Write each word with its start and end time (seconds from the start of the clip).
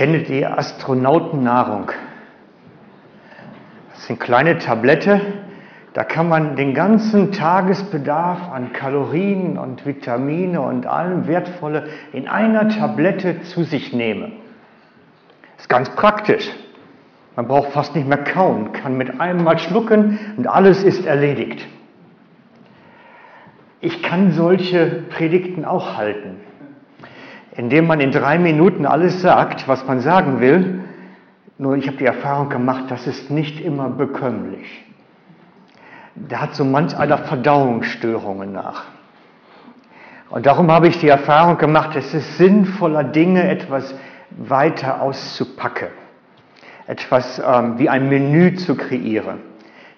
Kennt 0.00 0.30
ihr 0.30 0.58
Astronautennahrung? 0.58 1.92
Das 3.92 4.06
sind 4.06 4.18
kleine 4.18 4.56
Tablette, 4.56 5.20
da 5.92 6.04
kann 6.04 6.26
man 6.26 6.56
den 6.56 6.72
ganzen 6.72 7.32
Tagesbedarf 7.32 8.50
an 8.50 8.72
Kalorien 8.72 9.58
und 9.58 9.84
Vitamine 9.84 10.62
und 10.62 10.86
allem 10.86 11.26
Wertvolle 11.26 11.88
in 12.14 12.28
einer 12.28 12.70
Tablette 12.70 13.42
zu 13.42 13.62
sich 13.62 13.92
nehmen. 13.92 14.32
Ist 15.58 15.68
ganz 15.68 15.90
praktisch. 15.90 16.48
Man 17.36 17.46
braucht 17.46 17.72
fast 17.72 17.94
nicht 17.94 18.08
mehr 18.08 18.24
kauen, 18.24 18.72
kann 18.72 18.96
mit 18.96 19.20
einem 19.20 19.44
Mal 19.44 19.58
schlucken 19.58 20.18
und 20.38 20.46
alles 20.46 20.82
ist 20.82 21.04
erledigt. 21.04 21.68
Ich 23.82 24.02
kann 24.02 24.32
solche 24.32 24.86
Predigten 25.10 25.66
auch 25.66 25.98
halten, 25.98 26.40
indem 27.56 27.86
man 27.86 28.00
in 28.00 28.12
drei 28.12 28.38
Minuten 28.38 28.86
alles 28.86 29.20
sagt, 29.20 29.68
was 29.68 29.86
man 29.86 30.00
sagen 30.00 30.40
will. 30.40 30.84
Nur 31.58 31.76
ich 31.76 31.86
habe 31.86 31.96
die 31.96 32.06
Erfahrung 32.06 32.48
gemacht, 32.48 32.84
das 32.88 33.06
ist 33.06 33.30
nicht 33.30 33.60
immer 33.60 33.88
bekömmlich. 33.88 34.84
Da 36.14 36.40
hat 36.42 36.54
so 36.54 36.64
manch 36.64 36.96
einer 36.96 37.18
Verdauungsstörungen 37.18 38.52
nach. 38.52 38.84
Und 40.30 40.46
darum 40.46 40.70
habe 40.70 40.88
ich 40.88 40.98
die 40.98 41.08
Erfahrung 41.08 41.58
gemacht, 41.58 41.96
es 41.96 42.14
ist 42.14 42.38
sinnvoller, 42.38 43.04
Dinge 43.04 43.48
etwas 43.48 43.94
weiter 44.30 45.02
auszupacken 45.02 45.88
etwas 46.90 47.38
ähm, 47.38 47.78
wie 47.78 47.88
ein 47.88 48.08
Menü 48.08 48.56
zu 48.56 48.74
kreieren, 48.74 49.38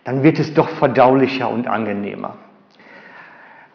dann 0.05 0.23
wird 0.23 0.39
es 0.39 0.53
doch 0.53 0.69
verdaulicher 0.69 1.49
und 1.49 1.67
angenehmer. 1.67 2.35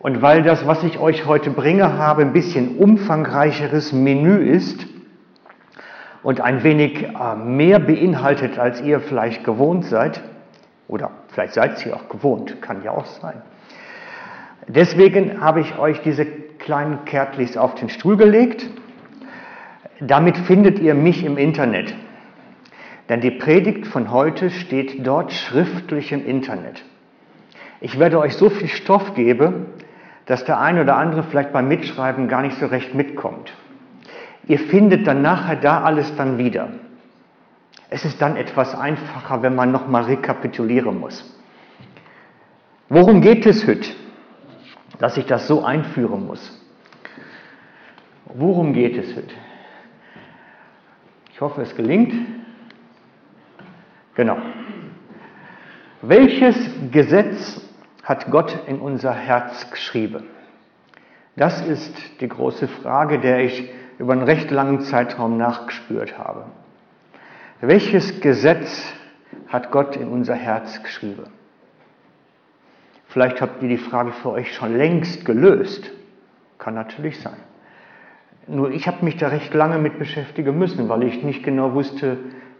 Und 0.07 0.21
weil 0.21 0.41
das, 0.41 0.65
was 0.65 0.85
ich 0.85 0.99
euch 0.99 1.25
heute 1.25 1.49
bringe, 1.49 1.97
habe, 1.97 2.21
ein 2.21 2.31
bisschen 2.31 2.77
umfangreicheres 2.77 3.91
Menü 3.91 4.37
ist 4.37 4.87
und 6.23 6.39
ein 6.39 6.63
wenig 6.63 7.03
äh, 7.03 7.35
mehr 7.35 7.79
beinhaltet, 7.79 8.57
als 8.57 8.79
ihr 8.81 9.01
vielleicht 9.01 9.43
gewohnt 9.43 9.83
seid, 9.83 10.21
oder 10.87 11.11
vielleicht 11.27 11.55
seid 11.55 11.85
ihr 11.85 11.93
auch 11.93 12.07
gewohnt, 12.07 12.61
kann 12.61 12.85
ja 12.85 12.91
auch 12.91 13.05
sein. 13.05 13.41
Deswegen 14.69 15.41
habe 15.41 15.59
ich 15.59 15.77
euch 15.77 16.01
diese 16.03 16.25
kleinen 16.25 17.03
Kärtlis 17.03 17.57
auf 17.57 17.75
den 17.75 17.89
Stuhl 17.89 18.15
gelegt. 18.15 18.65
Damit 19.99 20.37
findet 20.37 20.79
ihr 20.79 20.95
mich 20.95 21.25
im 21.25 21.37
Internet. 21.37 21.93
Denn 23.09 23.19
die 23.19 23.31
Predigt 23.31 23.85
von 23.85 24.09
heute 24.09 24.51
steht 24.51 25.05
dort 25.05 25.33
schriftlich 25.33 26.13
im 26.13 26.25
Internet. 26.25 26.85
Ich 27.81 27.99
werde 27.99 28.19
euch 28.19 28.35
so 28.37 28.49
viel 28.49 28.69
Stoff 28.69 29.13
geben, 29.13 29.65
dass 30.27 30.43
der 30.43 30.59
eine 30.59 30.81
oder 30.81 30.97
andere 30.97 31.23
vielleicht 31.23 31.53
beim 31.53 31.67
Mitschreiben 31.67 32.27
gar 32.27 32.41
nicht 32.41 32.57
so 32.57 32.67
recht 32.67 32.93
mitkommt. 32.93 33.51
Ihr 34.45 34.59
findet 34.59 35.07
dann 35.07 35.21
nachher 35.21 35.55
da 35.55 35.81
alles 35.83 36.15
dann 36.15 36.37
wieder. 36.37 36.69
Es 37.89 38.03
ist 38.05 38.21
dann 38.21 38.35
etwas 38.35 38.75
einfacher, 38.75 39.41
wenn 39.41 39.55
man 39.55 39.71
nochmal 39.71 40.03
rekapitulieren 40.03 40.99
muss. 40.99 41.33
Worum 42.89 43.21
geht 43.21 43.45
es 43.45 43.65
heute, 43.65 43.89
dass 44.99 45.17
ich 45.17 45.25
das 45.25 45.47
so 45.47 45.63
einführen 45.63 46.27
muss? 46.27 46.53
Worum 48.25 48.73
geht 48.73 48.97
es 48.97 49.15
heute? 49.15 49.33
Ich 51.33 51.39
hoffe, 51.39 51.61
es 51.61 51.75
gelingt. 51.75 52.13
Genau. 54.15 54.37
Welches 56.01 56.55
Gesetz 56.91 57.66
hat 58.07 58.31
Gott 58.31 58.57
in 58.67 58.79
unser 58.79 59.11
Herz 59.11 59.69
geschrieben? 59.69 60.23
Das 61.35 61.59
ist 61.59 61.93
die 62.21 62.29
große 62.29 62.69
Frage, 62.69 63.19
der 63.19 63.43
ich 63.43 63.69
über 63.99 64.13
einen 64.13 64.23
recht 64.23 64.49
langen 64.49 64.79
Zeitraum 64.79 65.37
nachgespürt 65.37 66.17
habe. 66.17 66.45
Welches 67.59 68.21
Gesetz 68.21 68.93
hat 69.49 69.71
Gott 69.71 69.97
in 69.97 70.07
unser 70.07 70.35
Herz 70.35 70.81
geschrieben? 70.83 71.25
Vielleicht 73.07 73.41
habt 73.41 73.61
ihr 73.61 73.67
die 73.67 73.77
Frage 73.77 74.13
für 74.13 74.31
euch 74.31 74.55
schon 74.55 74.77
längst 74.77 75.25
gelöst. 75.25 75.91
Kann 76.59 76.75
natürlich 76.75 77.19
sein. 77.19 77.37
Nur 78.47 78.71
ich 78.71 78.87
habe 78.87 79.03
mich 79.03 79.17
da 79.17 79.27
recht 79.27 79.53
lange 79.53 79.79
mit 79.79 79.99
beschäftigen 79.99 80.57
müssen, 80.57 80.87
weil 80.87 81.03
ich 81.03 81.23
nicht 81.23 81.43
genau 81.43 81.73
wusste, 81.73 82.17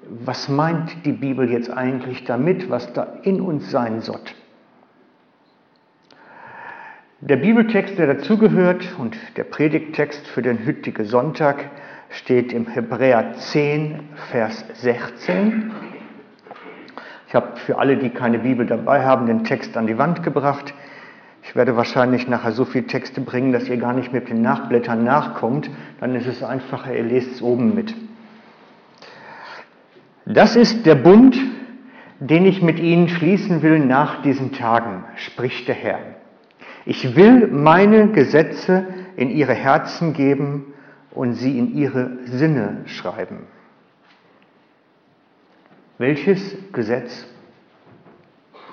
was 0.09 0.49
meint 0.49 1.05
die 1.05 1.13
Bibel 1.13 1.49
jetzt 1.49 1.69
eigentlich 1.69 2.25
damit, 2.25 2.69
was 2.69 2.91
da 2.91 3.07
in 3.23 3.39
uns 3.39 3.71
sein 3.71 4.01
soll. 4.01 4.19
Der 7.21 7.37
Bibeltext, 7.37 7.97
der 7.97 8.13
dazugehört 8.13 8.93
und 8.99 9.17
der 9.37 9.43
Predigttext 9.43 10.27
für 10.27 10.43
den 10.43 10.67
heutigen 10.67 11.03
Sonntag 11.03 11.71
steht 12.11 12.53
im 12.53 12.67
Hebräer 12.67 13.33
10, 13.33 14.01
Vers 14.29 14.63
16. 14.75 15.71
Ich 17.27 17.33
habe 17.33 17.57
für 17.57 17.79
alle, 17.79 17.97
die 17.97 18.11
keine 18.11 18.37
Bibel 18.37 18.67
dabei 18.67 19.03
haben, 19.03 19.25
den 19.25 19.43
Text 19.43 19.75
an 19.77 19.87
die 19.87 19.97
Wand 19.97 20.21
gebracht. 20.21 20.75
Ich 21.41 21.55
werde 21.55 21.75
wahrscheinlich 21.75 22.27
nachher 22.27 22.51
so 22.51 22.65
viele 22.65 22.85
Texte 22.85 23.19
bringen, 23.19 23.51
dass 23.51 23.67
ihr 23.67 23.77
gar 23.77 23.93
nicht 23.93 24.13
mit 24.13 24.29
den 24.29 24.43
Nachblättern 24.43 25.03
nachkommt. 25.03 25.71
Dann 25.99 26.13
ist 26.13 26.27
es 26.27 26.43
einfacher, 26.43 26.95
ihr 26.95 27.01
lest 27.01 27.31
es 27.31 27.41
oben 27.41 27.73
mit. 27.73 27.95
Das 30.27 30.55
ist 30.55 30.85
der 30.85 30.95
Bund, 30.95 31.35
den 32.19 32.45
ich 32.45 32.61
mit 32.61 32.77
ihnen 32.77 33.09
schließen 33.09 33.63
will 33.63 33.79
nach 33.79 34.21
diesen 34.21 34.51
Tagen, 34.51 35.03
spricht 35.15 35.67
der 35.67 35.75
Herr. 35.75 36.16
Ich 36.89 37.17
will 37.17 37.47
meine 37.47 38.13
Gesetze 38.13 38.87
in 39.17 39.29
ihre 39.29 39.53
Herzen 39.53 40.13
geben 40.13 40.73
und 41.11 41.33
sie 41.33 41.59
in 41.59 41.75
ihre 41.75 42.11
Sinne 42.27 42.83
schreiben. 42.85 43.39
Welches 45.97 46.55
Gesetz 46.71 47.27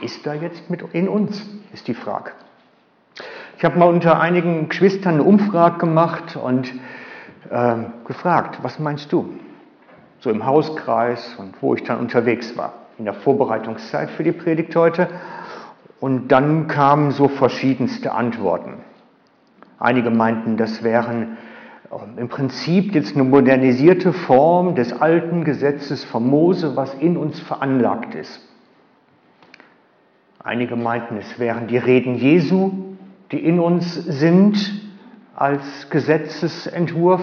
ist 0.01 0.25
da 0.25 0.35
jetzt 0.35 0.71
mit 0.71 0.83
in 0.93 1.09
uns, 1.09 1.45
ist 1.73 1.89
die 1.89 1.95
Frage. 1.95 2.31
Ich 3.59 3.65
habe 3.65 3.81
mal 3.81 3.89
unter 3.89 4.21
einigen 4.21 4.69
Geschwistern 4.69 5.15
eine 5.15 5.25
Umfrage 5.25 5.79
gemacht 5.79 6.37
und 6.37 6.73
äh, 7.51 7.77
gefragt, 8.07 8.61
was 8.63 8.79
meinst 8.79 9.13
du? 9.13 9.35
so 10.25 10.31
im 10.31 10.47
Hauskreis 10.47 11.35
und 11.37 11.55
wo 11.61 11.75
ich 11.75 11.83
dann 11.83 11.99
unterwegs 11.99 12.57
war, 12.57 12.73
in 12.97 13.05
der 13.05 13.13
Vorbereitungszeit 13.13 14.09
für 14.09 14.23
die 14.23 14.33
Predigt 14.33 14.75
heute. 14.75 15.07
Und 16.01 16.29
dann 16.29 16.67
kamen 16.67 17.13
so 17.13 17.29
verschiedenste 17.29 18.13
Antworten. 18.13 18.75
Einige 19.79 20.11
meinten, 20.11 20.57
das 20.57 20.83
wären 20.83 21.37
ähm, 21.91 22.19
im 22.19 22.29
Prinzip 22.29 22.95
jetzt 22.95 23.15
eine 23.15 23.25
modernisierte 23.25 24.13
Form 24.13 24.75
des 24.75 24.93
alten 24.93 25.45
Gesetzes 25.45 26.05
von 26.05 26.27
Mose, 26.27 26.77
was 26.77 26.95
in 26.95 27.17
uns 27.17 27.41
veranlagt 27.41 28.15
ist. 28.15 28.41
Einige 30.43 30.77
meinten, 30.77 31.17
es 31.17 31.39
wären 31.39 31.69
die 31.69 31.79
Reden 31.79 32.17
Jesu, 32.17 32.71
die 33.33 33.43
in 33.43 33.61
uns 33.61 33.95
sind 33.95 34.83
als 35.35 35.89
Gesetzesentwurf. 35.91 37.23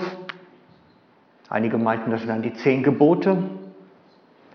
Einige 1.47 1.77
meinten, 1.77 2.11
das 2.11 2.27
wären 2.27 2.41
die 2.41 2.53
zehn 2.53 2.81
Gebote. 2.81 3.38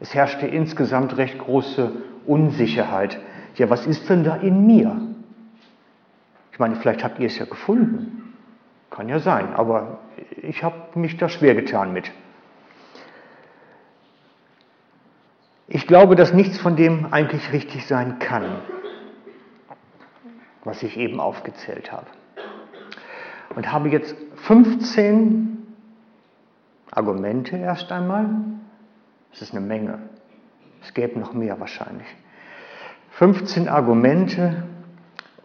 Es 0.00 0.15
herrschte 0.15 0.47
insgesamt 0.47 1.16
recht 1.16 1.38
große 1.38 1.93
Unsicherheit. 2.27 3.21
Ja, 3.56 3.71
was 3.71 3.87
ist 3.87 4.09
denn 4.09 4.22
da 4.22 4.37
in 4.37 4.67
mir? 4.67 5.00
Ich 6.53 6.59
meine, 6.59 6.77
vielleicht 6.77 7.03
habt 7.05 7.19
ihr 7.19 7.27
es 7.27 7.39
ja 7.39 7.47
gefunden. 7.47 8.34
Kann 8.91 9.09
ja 9.09 9.19
sein, 9.19 9.55
aber 9.55 9.99
ich 10.43 10.62
habe 10.62 10.99
mich 10.99 11.17
da 11.17 11.28
schwer 11.28 11.55
getan 11.55 11.93
mit. 11.93 12.11
Ich 15.69 15.87
glaube, 15.87 16.15
dass 16.16 16.33
nichts 16.33 16.59
von 16.59 16.77
dem 16.77 17.12
eigentlich 17.12 17.53
richtig 17.53 17.87
sein 17.87 18.19
kann, 18.19 18.45
was 20.65 20.83
ich 20.83 20.97
eben 20.97 21.19
aufgezählt 21.19 21.93
habe. 21.93 22.06
Und 23.55 23.72
habe 23.72 23.89
jetzt 23.89 24.16
15 24.37 25.66
Argumente 26.91 27.57
erst 27.57 27.91
einmal. 27.91 28.28
Es 29.33 29.42
ist 29.42 29.54
eine 29.54 29.65
Menge. 29.66 29.98
Es 30.83 30.95
gäbe 30.95 31.19
noch 31.19 31.33
mehr 31.33 31.59
wahrscheinlich. 31.59 32.07
15 33.18 33.68
Argumente, 33.68 34.65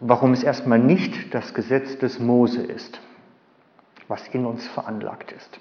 warum 0.01 0.33
es 0.33 0.43
erstmal 0.43 0.79
nicht 0.79 1.33
das 1.33 1.53
Gesetz 1.53 1.97
des 1.99 2.19
Mose 2.19 2.61
ist, 2.61 2.99
was 4.09 4.27
in 4.27 4.45
uns 4.45 4.67
veranlagt 4.67 5.31
ist. 5.31 5.59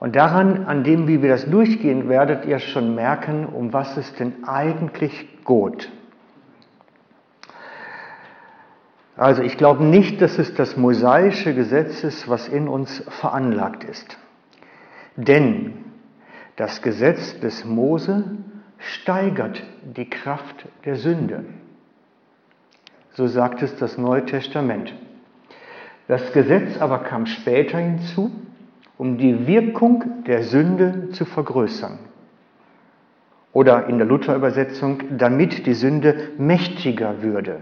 Und 0.00 0.16
daran, 0.16 0.64
an 0.64 0.82
dem, 0.82 1.06
wie 1.06 1.20
wir 1.20 1.28
das 1.28 1.44
durchgehen, 1.44 2.08
werdet 2.08 2.46
ihr 2.46 2.58
schon 2.58 2.94
merken, 2.94 3.44
um 3.44 3.74
was 3.74 3.98
es 3.98 4.14
denn 4.14 4.44
eigentlich 4.46 5.28
geht. 5.44 5.92
Also 9.14 9.42
ich 9.42 9.58
glaube 9.58 9.84
nicht, 9.84 10.22
dass 10.22 10.38
es 10.38 10.54
das 10.54 10.78
mosaische 10.78 11.54
Gesetz 11.54 12.02
ist, 12.02 12.30
was 12.30 12.48
in 12.48 12.66
uns 12.66 13.04
veranlagt 13.20 13.84
ist. 13.84 14.16
Denn 15.16 15.84
das 16.56 16.80
Gesetz 16.80 17.38
des 17.40 17.66
Mose 17.66 18.24
steigert 18.84 19.62
die 19.82 20.08
Kraft 20.08 20.66
der 20.84 20.96
Sünde. 20.96 21.44
So 23.12 23.26
sagt 23.26 23.62
es 23.62 23.76
das 23.76 23.98
Neue 23.98 24.24
Testament. 24.26 24.94
Das 26.08 26.32
Gesetz 26.32 26.80
aber 26.80 26.98
kam 26.98 27.26
später 27.26 27.78
hinzu 27.78 28.30
um 28.96 29.18
die 29.18 29.46
Wirkung 29.46 30.24
der 30.26 30.44
Sünde 30.44 31.10
zu 31.10 31.24
vergrößern. 31.24 31.98
Oder 33.52 33.86
in 33.88 33.98
der 33.98 34.06
Luther-Übersetzung, 34.06 35.18
damit 35.18 35.66
die 35.66 35.74
Sünde 35.74 36.30
mächtiger 36.38 37.22
würde. 37.22 37.58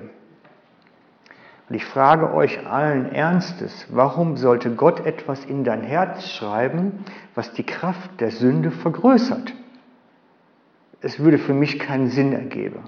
Und 1.68 1.76
ich 1.76 1.84
frage 1.84 2.34
euch 2.34 2.66
allen 2.66 3.12
Ernstes, 3.12 3.86
warum 3.90 4.36
sollte 4.36 4.74
Gott 4.74 5.06
etwas 5.06 5.44
in 5.44 5.64
dein 5.64 5.82
Herz 5.82 6.28
schreiben, 6.28 7.04
was 7.34 7.52
die 7.52 7.64
Kraft 7.64 8.20
der 8.20 8.30
Sünde 8.30 8.70
vergrößert? 8.70 9.54
Es 11.02 11.18
würde 11.18 11.38
für 11.38 11.54
mich 11.54 11.78
keinen 11.78 12.08
Sinn 12.08 12.32
ergeben. 12.32 12.84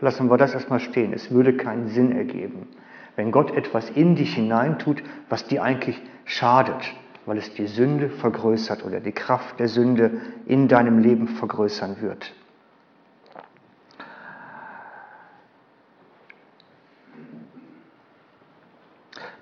Lassen 0.00 0.30
wir 0.30 0.38
das 0.38 0.54
erstmal 0.54 0.80
stehen. 0.80 1.12
Es 1.12 1.30
würde 1.30 1.56
keinen 1.56 1.88
Sinn 1.88 2.12
ergeben, 2.12 2.68
wenn 3.16 3.32
Gott 3.32 3.56
etwas 3.56 3.90
in 3.90 4.16
dich 4.16 4.34
hineintut, 4.34 5.02
was 5.28 5.46
dir 5.46 5.62
eigentlich 5.62 6.00
schadet 6.24 6.94
weil 7.26 7.38
es 7.38 7.54
die 7.54 7.66
Sünde 7.66 8.10
vergrößert 8.10 8.84
oder 8.84 9.00
die 9.00 9.12
Kraft 9.12 9.58
der 9.58 9.68
Sünde 9.68 10.20
in 10.46 10.68
deinem 10.68 10.98
Leben 10.98 11.28
vergrößern 11.28 12.00
wird. 12.00 12.32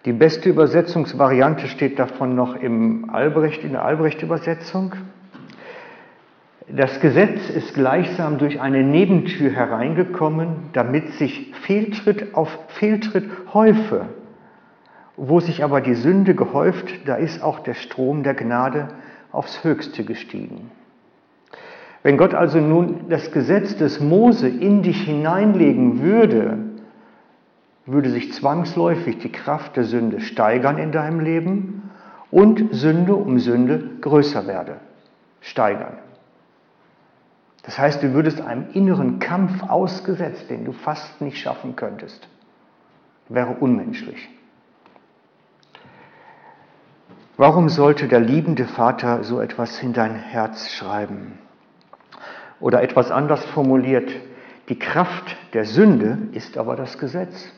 Die 0.05 0.13
beste 0.13 0.49
Übersetzungsvariante 0.49 1.69
steht 1.69 1.99
davon 1.99 2.35
noch 2.35 2.57
im 2.57 3.09
Albrecht, 3.11 3.63
in 3.63 3.73
der 3.73 3.85
Albrecht-Übersetzung. 3.85 4.95
Das 6.69 7.01
Gesetz 7.01 7.51
ist 7.51 7.75
gleichsam 7.75 8.39
durch 8.39 8.61
eine 8.61 8.83
Nebentür 8.83 9.51
hereingekommen, 9.51 10.71
damit 10.73 11.13
sich 11.15 11.53
Fehltritt 11.63 12.35
auf 12.35 12.49
Fehltritt 12.69 13.29
häufe 13.53 14.09
wo 15.17 15.41
sich 15.41 15.63
aber 15.63 15.81
die 15.81 15.95
Sünde 15.95 16.35
gehäuft, 16.35 17.07
da 17.07 17.17
ist 17.17 17.43
auch 17.43 17.61
der 17.61 17.75
Strom 17.75 18.23
der 18.23 18.35
Gnade 18.35 18.89
aufs 19.31 19.63
Höchste 19.63 20.05
gestiegen. 20.05 20.71
Wenn 22.03 22.17
Gott 22.17 22.35
also 22.35 22.59
nun 22.59 23.09
das 23.09 23.31
Gesetz 23.31 23.77
des 23.77 24.01
Mose 24.01 24.49
in 24.49 24.83
dich 24.83 25.03
hineinlegen 25.03 26.03
würde, 26.03 26.59
würde 27.87 28.11
sich 28.11 28.33
zwangsläufig 28.33 29.19
die 29.19 29.31
Kraft 29.31 29.77
der 29.77 29.85
Sünde 29.85 30.21
steigern 30.21 30.79
in 30.79 30.93
deinem 30.93 31.21
Leben 31.21 31.91
und 32.31 32.75
Sünde 32.75 33.15
um 33.15 33.39
Sünde 33.39 33.91
größer 34.01 34.47
werde, 34.47 34.79
steigern. 35.41 35.99
Das 37.63 37.79
heißt, 37.79 38.03
du 38.03 38.13
würdest 38.13 38.41
einem 38.41 38.67
inneren 38.73 39.19
Kampf 39.19 39.63
ausgesetzt, 39.63 40.51
den 40.51 40.65
du 40.65 40.73
fast 40.73 41.21
nicht 41.21 41.39
schaffen 41.39 41.77
könntest. 41.77 42.29
Wäre 43.29 43.55
unmenschlich. 43.61 44.29
Warum 47.37 47.69
sollte 47.69 48.09
der 48.09 48.21
liebende 48.21 48.67
Vater 48.67 49.25
so 49.25 49.41
etwas 49.41 49.83
in 49.83 49.93
dein 49.93 50.15
Herz 50.15 50.71
schreiben? 50.71 51.39
Oder 52.61 52.83
etwas 52.83 53.11
anders 53.11 53.45
formuliert, 53.47 54.11
die 54.69 54.79
Kraft 54.79 55.37
der 55.55 55.65
Sünde 55.65 56.19
ist 56.33 56.57
aber 56.57 56.77
das 56.77 56.99
Gesetz. 56.99 57.51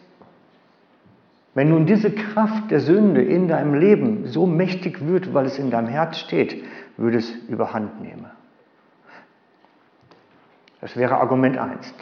Wenn 1.54 1.68
nun 1.68 1.86
diese 1.86 2.10
Kraft 2.10 2.70
der 2.70 2.80
Sünde 2.80 3.22
in 3.22 3.48
deinem 3.48 3.74
Leben 3.74 4.26
so 4.26 4.46
mächtig 4.46 5.06
wird, 5.06 5.34
weil 5.34 5.46
es 5.46 5.58
in 5.58 5.70
deinem 5.70 5.88
Herz 5.88 6.18
steht, 6.18 6.64
würde 6.96 7.18
es 7.18 7.30
überhand 7.48 8.00
nehmen. 8.00 8.26
Das 10.84 10.96
wäre 10.98 11.16
Argument 11.16 11.56
1. 11.56 11.94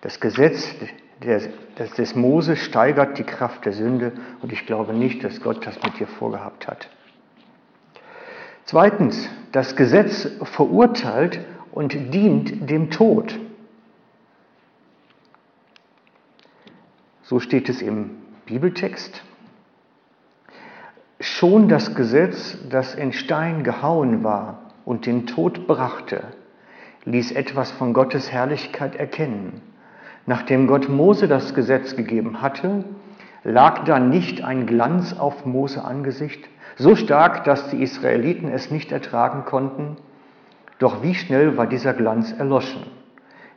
Das 0.00 0.18
Gesetz 0.18 0.74
des 1.20 2.16
Mose 2.16 2.56
steigert 2.56 3.18
die 3.18 3.22
Kraft 3.22 3.64
der 3.64 3.72
Sünde 3.72 4.14
und 4.42 4.50
ich 4.52 4.66
glaube 4.66 4.94
nicht, 4.94 5.22
dass 5.22 5.40
Gott 5.40 5.64
das 5.64 5.80
mit 5.80 6.00
dir 6.00 6.08
vorgehabt 6.08 6.66
hat. 6.66 6.88
Zweitens, 8.64 9.30
das 9.52 9.76
Gesetz 9.76 10.28
verurteilt 10.42 11.38
und 11.70 11.92
dient 12.12 12.68
dem 12.68 12.90
Tod. 12.90 13.38
So 17.22 17.38
steht 17.38 17.68
es 17.68 17.80
im 17.80 18.10
Bibeltext. 18.44 19.22
Schon 21.20 21.68
das 21.68 21.94
Gesetz, 21.94 22.58
das 22.70 22.96
in 22.96 23.12
Stein 23.12 23.62
gehauen 23.62 24.24
war 24.24 24.72
und 24.84 25.06
den 25.06 25.28
Tod 25.28 25.68
brachte, 25.68 26.24
ließ 27.06 27.32
etwas 27.32 27.70
von 27.70 27.94
Gottes 27.94 28.30
Herrlichkeit 28.30 28.96
erkennen. 28.96 29.62
Nachdem 30.26 30.66
Gott 30.66 30.88
Mose 30.88 31.28
das 31.28 31.54
Gesetz 31.54 31.96
gegeben 31.96 32.42
hatte, 32.42 32.84
lag 33.44 33.84
da 33.84 34.00
nicht 34.00 34.42
ein 34.42 34.66
Glanz 34.66 35.12
auf 35.12 35.46
Mose 35.46 35.84
Angesicht, 35.84 36.44
so 36.76 36.96
stark, 36.96 37.44
dass 37.44 37.70
die 37.70 37.82
Israeliten 37.82 38.48
es 38.48 38.70
nicht 38.70 38.90
ertragen 38.90 39.44
konnten. 39.44 39.96
Doch 40.78 41.02
wie 41.02 41.14
schnell 41.14 41.56
war 41.56 41.66
dieser 41.66 41.94
Glanz 41.94 42.32
erloschen? 42.32 42.82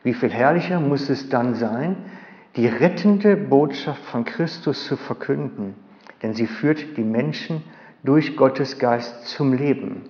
Wie 0.03 0.13
viel 0.13 0.29
herrlicher 0.29 0.79
muss 0.79 1.09
es 1.09 1.27
dann 1.29 1.55
sein, 1.55 1.97
die 2.55 2.67
rettende 2.67 3.35
Botschaft 3.35 4.03
von 4.05 4.25
Christus 4.25 4.85
zu 4.85 4.95
verkünden, 4.95 5.75
denn 6.21 6.33
sie 6.33 6.47
führt 6.47 6.97
die 6.97 7.03
Menschen 7.03 7.63
durch 8.03 8.37
Gottes 8.37 8.79
Geist 8.79 9.27
zum 9.27 9.53
Leben. 9.53 10.03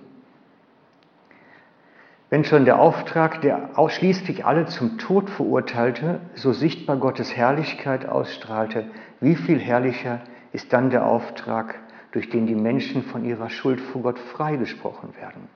Wenn 2.30 2.44
schon 2.44 2.64
der 2.64 2.78
Auftrag, 2.78 3.40
der 3.40 3.70
ausschließlich 3.76 4.46
alle 4.46 4.66
zum 4.66 4.98
Tod 4.98 5.28
verurteilte, 5.28 6.20
so 6.34 6.52
sichtbar 6.52 6.96
Gottes 6.96 7.36
Herrlichkeit 7.36 8.06
ausstrahlte, 8.06 8.84
wie 9.20 9.34
viel 9.34 9.58
herrlicher 9.58 10.20
ist 10.52 10.72
dann 10.72 10.90
der 10.90 11.06
Auftrag, 11.06 11.74
durch 12.12 12.30
den 12.30 12.46
die 12.46 12.54
Menschen 12.54 13.02
von 13.02 13.24
ihrer 13.24 13.50
Schuld 13.50 13.80
vor 13.80 14.02
Gott 14.02 14.18
freigesprochen 14.20 15.16
werden. 15.16 15.48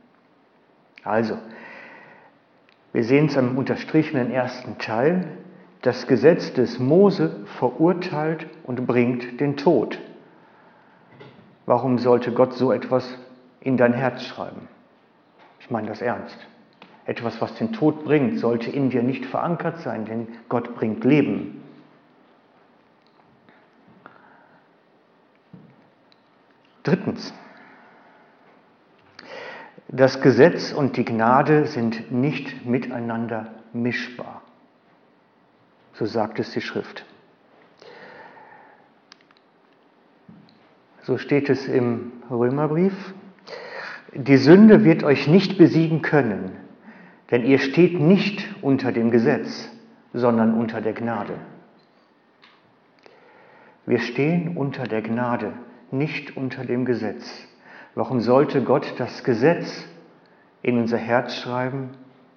Also, 1.04 1.38
wir 2.92 3.04
sehen 3.04 3.26
es 3.26 3.36
am 3.36 3.56
unterstrichenen 3.56 4.32
ersten 4.32 4.78
Teil, 4.78 5.28
das 5.82 6.08
Gesetz 6.08 6.54
des 6.54 6.80
Mose 6.80 7.44
verurteilt 7.58 8.46
und 8.64 8.84
bringt 8.86 9.40
den 9.40 9.56
Tod. 9.56 10.00
Warum 11.66 11.98
sollte 11.98 12.32
Gott 12.32 12.54
so 12.54 12.72
etwas 12.72 13.16
in 13.60 13.76
dein 13.76 13.92
Herz 13.92 14.24
schreiben? 14.24 14.68
Ich 15.60 15.70
meine 15.70 15.88
das 15.88 16.02
ernst. 16.02 16.38
Etwas, 17.06 17.40
was 17.40 17.54
den 17.56 17.72
Tod 17.72 18.04
bringt, 18.04 18.38
sollte 18.38 18.70
in 18.70 18.90
dir 18.90 19.02
nicht 19.02 19.26
verankert 19.26 19.80
sein, 19.80 20.06
denn 20.06 20.28
Gott 20.48 20.74
bringt 20.74 21.04
Leben. 21.04 21.62
Drittens, 26.82 27.32
das 29.88 30.20
Gesetz 30.20 30.72
und 30.72 30.96
die 30.96 31.05
Gnade 31.05 31.67
sind 31.67 32.10
nicht 32.10 32.67
miteinander 32.67 33.55
mischbar. 33.72 34.43
So 35.94 36.06
sagt 36.06 36.38
es 36.38 36.52
die 36.52 36.60
Schrift. 36.60 37.05
So 41.02 41.19
steht 41.19 41.50
es 41.50 41.69
im 41.69 42.12
Römerbrief. 42.31 43.14
Die 44.12 44.38
Sünde 44.38 44.84
wird 44.84 45.05
euch 45.05 45.29
nicht 45.29 45.58
besiegen 45.58 46.02
können, 46.02 46.63
denn 47.31 47.44
ihr 47.44 47.58
steht 47.58 47.98
nicht 47.98 48.46
unter 48.62 48.93
dem 48.93 49.10
Gesetz, 49.10 49.70
sondern 50.12 50.54
unter 50.54 50.81
der 50.81 50.93
Gnade. 50.93 51.34
Wir 53.86 53.98
stehen 53.98 54.56
unter 54.56 54.84
der 54.84 55.02
Gnade 55.02 55.52
nicht 55.90 56.36
unter 56.36 56.64
dem 56.64 56.84
Gesetz. 56.84 57.46
Warum 57.94 58.20
sollte 58.20 58.62
Gott 58.62 58.94
das 58.98 59.24
Gesetz 59.24 59.86
in 60.62 60.78
unser 60.78 60.98
Herz 60.98 61.36
schreiben, 61.36 61.90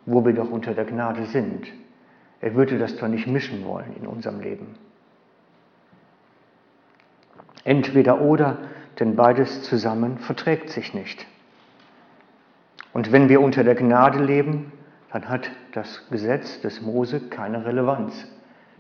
wo 0.06 0.26
wir 0.26 0.34
doch 0.34 0.50
unter 0.50 0.74
der 0.74 0.86
Gnade 0.86 1.26
sind? 1.26 1.68
Er 2.42 2.54
würde 2.56 2.78
das 2.78 2.96
doch 2.98 3.08
nicht 3.08 3.28
mischen 3.28 3.66
wollen 3.66 3.96
in 4.00 4.06
unserem 4.06 4.40
Leben. 4.40 4.76
Entweder 7.64 8.22
oder, 8.22 8.60
denn 9.00 9.16
beides 9.16 9.64
zusammen 9.64 10.20
verträgt 10.20 10.70
sich 10.70 10.94
nicht. 10.94 11.26
Und 12.94 13.12
wenn 13.12 13.30
wir 13.30 13.42
unter 13.42 13.64
der 13.64 13.76
Gnade 13.76 14.24
leben, 14.24 14.72
dann 15.18 15.30
hat 15.30 15.50
das 15.72 16.08
Gesetz 16.12 16.62
des 16.62 16.80
Mose 16.80 17.20
keine 17.20 17.66
Relevanz, 17.66 18.28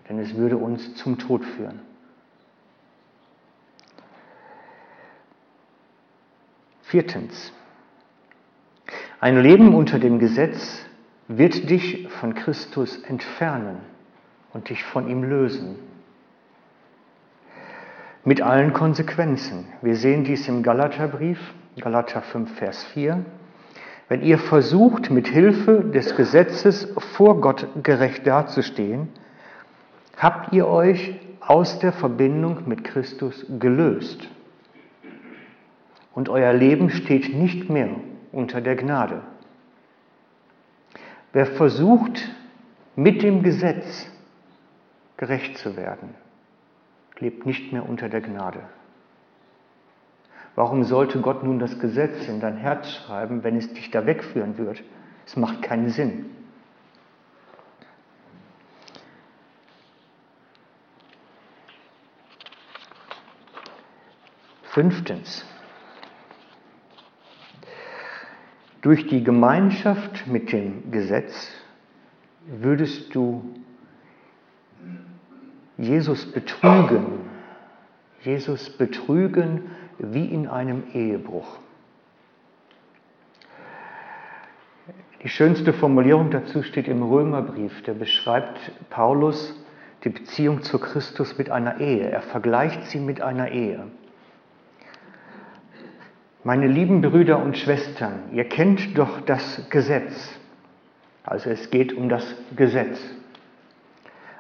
denn 0.07 0.19
es 0.19 0.35
würde 0.35 0.57
uns 0.57 0.93
zum 0.93 1.17
Tod 1.17 1.43
führen. 1.43 1.79
Viertens. 6.83 7.51
Ein 9.19 9.41
Leben 9.41 9.73
unter 9.73 9.97
dem 9.97 10.19
Gesetz 10.19 10.85
wird 11.27 11.71
dich 11.71 12.07
von 12.07 12.35
Christus 12.35 13.01
entfernen 13.01 13.79
und 14.53 14.69
dich 14.69 14.83
von 14.83 15.09
ihm 15.09 15.23
lösen. 15.23 15.79
Mit 18.23 18.43
allen 18.43 18.73
Konsequenzen. 18.73 19.65
Wir 19.81 19.95
sehen 19.95 20.23
dies 20.23 20.47
im 20.47 20.61
Galaterbrief, 20.61 21.39
Galater 21.79 22.21
5, 22.21 22.59
Vers 22.59 22.83
4. 22.93 23.25
Wenn 24.09 24.23
ihr 24.23 24.37
versucht, 24.37 25.09
mit 25.09 25.27
Hilfe 25.27 25.83
des 25.83 26.15
Gesetzes 26.15 26.93
vor 27.15 27.41
Gott 27.41 27.67
gerecht 27.83 28.25
dazustehen, 28.25 29.09
habt 30.15 30.53
ihr 30.53 30.67
euch 30.67 31.19
aus 31.41 31.79
der 31.79 31.91
Verbindung 31.91 32.67
mit 32.67 32.83
Christus 32.83 33.45
gelöst 33.59 34.27
und 36.13 36.29
euer 36.29 36.53
Leben 36.53 36.89
steht 36.89 37.33
nicht 37.33 37.69
mehr 37.69 37.89
unter 38.31 38.61
der 38.61 38.75
Gnade. 38.75 39.21
Wer 41.33 41.45
versucht, 41.45 42.29
mit 42.95 43.21
dem 43.21 43.43
Gesetz 43.43 44.09
gerecht 45.17 45.57
zu 45.57 45.77
werden, 45.77 46.15
lebt 47.19 47.45
nicht 47.45 47.71
mehr 47.71 47.87
unter 47.87 48.09
der 48.09 48.21
Gnade. 48.21 48.61
Warum 50.57 50.85
sollte 50.85 51.21
Gott 51.21 51.43
nun 51.43 51.59
das 51.59 51.77
Gesetz 51.77 52.27
in 52.27 52.39
dein 52.39 52.57
Herz 52.57 52.89
schreiben, 52.89 53.43
wenn 53.43 53.57
es 53.57 53.71
dich 53.75 53.91
da 53.91 54.07
wegführen 54.07 54.57
wird? 54.57 54.81
Es 55.23 55.35
macht 55.35 55.61
keinen 55.61 55.89
Sinn. 55.89 56.25
Fünftens. 64.63 65.45
Durch 68.81 69.05
die 69.05 69.23
Gemeinschaft 69.23 70.25
mit 70.25 70.51
dem 70.51 70.89
Gesetz 70.89 71.51
würdest 72.47 73.13
du 73.13 73.43
Jesus 75.77 76.25
betrügen, 76.31 77.29
Jesus 78.23 78.71
betrügen 78.71 79.69
wie 79.99 80.25
in 80.25 80.47
einem 80.47 80.83
Ehebruch. 80.93 81.57
Die 85.23 85.29
schönste 85.29 85.73
Formulierung 85.73 86.29
dazu 86.29 86.61
steht 86.61 86.87
im 86.87 87.01
Römerbrief, 87.01 87.81
der 87.83 87.93
beschreibt 87.93 88.71
Paulus 88.89 89.55
die 90.03 90.09
Beziehung 90.09 90.61
zu 90.61 90.79
Christus 90.79 91.37
mit 91.37 91.49
einer 91.49 91.79
Ehe. 91.79 92.09
Er 92.09 92.21
vergleicht 92.21 92.85
sie 92.85 92.99
mit 92.99 93.21
einer 93.21 93.51
Ehe. 93.51 93.87
Meine 96.43 96.67
lieben 96.67 97.01
Brüder 97.01 97.39
und 97.43 97.57
Schwestern, 97.57 98.19
ihr 98.31 98.45
kennt 98.45 98.97
doch 98.97 99.21
das 99.21 99.69
Gesetz. 99.69 100.39
Also 101.23 101.49
es 101.49 101.71
geht 101.71 101.91
um 101.93 102.07
das 102.07 102.23
Gesetz. 102.55 102.99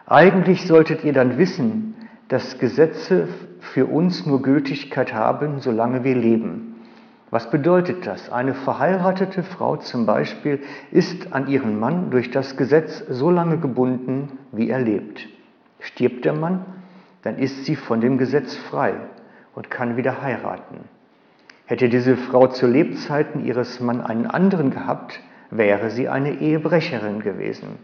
Eigentlich 0.05 0.67
solltet 0.67 1.03
ihr 1.03 1.11
dann 1.11 1.37
wissen, 1.37 1.95
dass 2.29 2.59
Gesetze 2.59 3.27
für 3.73 3.85
uns 3.85 4.25
nur 4.25 4.41
Gültigkeit 4.41 5.13
haben, 5.13 5.59
solange 5.59 6.03
wir 6.03 6.15
leben. 6.15 6.75
Was 7.29 7.49
bedeutet 7.49 8.07
das? 8.07 8.31
Eine 8.31 8.53
verheiratete 8.53 9.43
Frau 9.43 9.75
zum 9.75 10.05
Beispiel 10.05 10.59
ist 10.91 11.33
an 11.33 11.47
ihren 11.47 11.77
Mann 11.77 12.09
durch 12.09 12.31
das 12.31 12.55
Gesetz 12.55 13.03
so 13.09 13.29
lange 13.29 13.57
gebunden, 13.57 14.39
wie 14.53 14.69
er 14.69 14.79
lebt. 14.79 15.27
Stirbt 15.79 16.23
der 16.23 16.33
Mann, 16.33 16.65
dann 17.23 17.37
ist 17.37 17.65
sie 17.65 17.75
von 17.75 17.99
dem 17.99 18.17
Gesetz 18.17 18.55
frei 18.55 18.93
und 19.55 19.69
kann 19.69 19.97
wieder 19.97 20.21
heiraten. 20.21 20.85
Hätte 21.65 21.89
diese 21.89 22.15
Frau 22.15 22.47
zu 22.47 22.65
Lebzeiten 22.65 23.43
ihres 23.43 23.81
Mann 23.81 23.99
einen 23.99 24.25
anderen 24.25 24.71
gehabt, 24.71 25.19
wäre 25.51 25.89
sie 25.89 26.07
eine 26.07 26.39
Ehebrecherin 26.39 27.19
gewesen. 27.19 27.77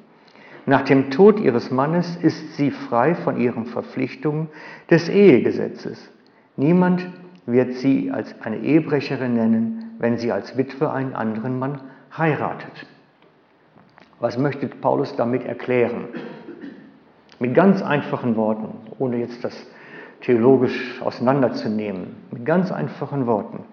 Nach 0.65 0.83
dem 0.83 1.11
Tod 1.11 1.39
ihres 1.39 1.71
Mannes 1.71 2.15
ist 2.15 2.55
sie 2.55 2.71
frei 2.71 3.15
von 3.15 3.37
ihren 3.37 3.65
Verpflichtungen 3.65 4.47
des 4.89 5.09
Ehegesetzes. 5.09 6.09
Niemand 6.55 7.09
wird 7.45 7.73
sie 7.73 8.11
als 8.11 8.33
eine 8.41 8.59
Ehebrecherin 8.59 9.33
nennen, 9.33 9.95
wenn 9.99 10.17
sie 10.17 10.31
als 10.31 10.57
Witwe 10.57 10.91
einen 10.91 11.13
anderen 11.13 11.59
Mann 11.59 11.81
heiratet. 12.17 12.87
Was 14.19 14.37
möchte 14.37 14.67
Paulus 14.67 15.15
damit 15.17 15.43
erklären? 15.45 16.05
Mit 17.39 17.55
ganz 17.55 17.81
einfachen 17.81 18.37
Worten, 18.37 18.69
ohne 18.99 19.17
jetzt 19.17 19.43
das 19.43 19.53
theologisch 20.21 21.01
auseinanderzunehmen, 21.01 22.15
mit 22.31 22.45
ganz 22.45 22.71
einfachen 22.71 23.27
Worten. 23.27 23.65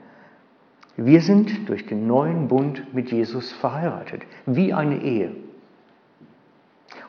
Wir 0.97 1.21
sind 1.21 1.69
durch 1.69 1.87
den 1.87 2.09
neuen 2.09 2.49
Bund 2.49 2.93
mit 2.93 3.13
Jesus 3.13 3.53
verheiratet, 3.53 4.23
wie 4.47 4.75
eine 4.75 5.01
Ehe. 5.01 5.31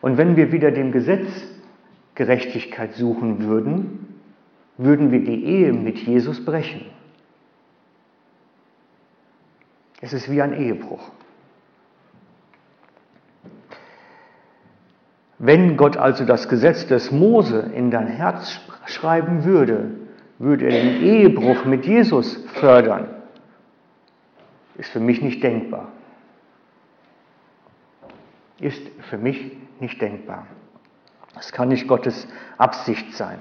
Und 0.01 0.17
wenn 0.17 0.35
wir 0.35 0.51
wieder 0.51 0.71
dem 0.71 0.91
Gesetz 0.91 1.27
Gerechtigkeit 2.15 2.95
suchen 2.95 3.43
würden, 3.45 4.19
würden 4.77 5.11
wir 5.11 5.23
die 5.23 5.45
Ehe 5.45 5.73
mit 5.73 5.99
Jesus 5.99 6.43
brechen. 6.43 6.85
Es 10.01 10.13
ist 10.13 10.29
wie 10.31 10.41
ein 10.41 10.53
Ehebruch. 10.53 11.11
Wenn 15.37 15.77
Gott 15.77 15.97
also 15.97 16.25
das 16.25 16.49
Gesetz 16.49 16.87
des 16.87 17.11
Mose 17.11 17.71
in 17.75 17.91
dein 17.91 18.07
Herz 18.07 18.59
schreiben 18.85 19.43
würde, 19.43 19.91
würde 20.39 20.65
er 20.65 20.83
den 20.83 21.01
Ehebruch 21.01 21.65
mit 21.65 21.85
Jesus 21.85 22.35
fördern 22.55 23.07
ist 24.81 24.89
für 24.89 24.99
mich 24.99 25.21
nicht 25.21 25.43
denkbar. 25.43 25.91
Ist 28.59 28.81
für 29.09 29.17
mich 29.17 29.51
nicht 29.81 30.01
denkbar. 30.01 30.47
Das 31.33 31.51
kann 31.51 31.69
nicht 31.69 31.87
Gottes 31.87 32.27
Absicht 32.57 33.13
sein. 33.15 33.39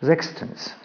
Sechstens. 0.00 0.76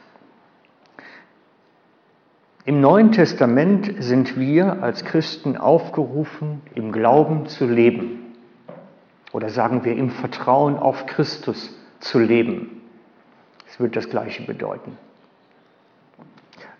Im 2.65 2.81
Neuen 2.81 3.11
Testament 3.13 4.03
sind 4.03 4.37
wir 4.37 4.83
als 4.83 5.05
Christen 5.05 5.55
aufgerufen, 5.55 6.61
im 6.75 6.91
Glauben 6.91 7.47
zu 7.47 7.65
leben. 7.65 8.35
Oder 9.31 9.49
sagen 9.49 9.85
wir, 9.85 9.95
im 9.95 10.09
Vertrauen 10.09 10.77
auf 10.77 11.05
Christus 11.05 11.73
zu 11.99 12.19
leben. 12.19 12.81
Es 13.69 13.79
wird 13.79 13.95
das 13.95 14.09
Gleiche 14.09 14.43
bedeuten. 14.43 14.97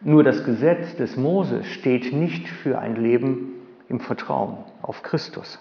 Nur 0.02 0.24
das 0.24 0.44
Gesetz 0.44 0.96
des 0.96 1.18
Mose 1.18 1.64
steht 1.64 2.14
nicht 2.14 2.48
für 2.48 2.80
ein 2.80 2.96
Leben 2.96 3.54
im 3.90 4.00
Vertrauen 4.00 4.58
auf 4.82 5.02
Christus. 5.04 5.60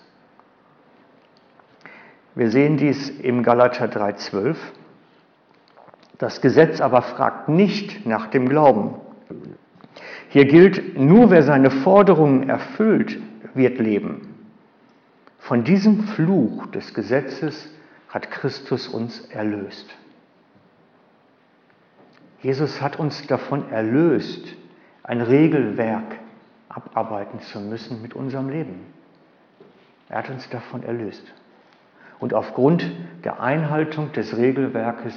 Wir 2.36 2.50
sehen 2.50 2.76
dies 2.76 3.08
im 3.08 3.42
Galater 3.42 3.88
3:12. 3.88 4.56
Das 6.18 6.42
Gesetz 6.42 6.82
aber 6.82 7.00
fragt 7.00 7.48
nicht 7.48 8.06
nach 8.06 8.26
dem 8.26 8.46
Glauben. 8.46 8.94
Hier 10.28 10.44
gilt, 10.44 10.98
nur 10.98 11.30
wer 11.30 11.42
seine 11.42 11.70
Forderungen 11.70 12.48
erfüllt, 12.50 13.18
wird 13.54 13.78
leben. 13.78 14.34
Von 15.38 15.64
diesem 15.64 16.04
Fluch 16.08 16.66
des 16.66 16.92
Gesetzes 16.92 17.70
hat 18.10 18.30
Christus 18.30 18.86
uns 18.86 19.20
erlöst. 19.30 19.96
Jesus 22.42 22.82
hat 22.82 22.98
uns 22.98 23.26
davon 23.26 23.70
erlöst, 23.70 24.46
ein 25.04 25.22
Regelwerk 25.22 26.18
abarbeiten 26.68 27.40
zu 27.40 27.60
müssen 27.60 28.02
mit 28.02 28.12
unserem 28.12 28.50
Leben. 28.50 28.80
Er 30.10 30.18
hat 30.18 30.28
uns 30.28 30.48
davon 30.50 30.82
erlöst. 30.82 31.32
Und 32.18 32.34
aufgrund 32.34 32.90
der 33.24 33.40
Einhaltung 33.40 34.12
des 34.12 34.36
Regelwerkes 34.36 35.14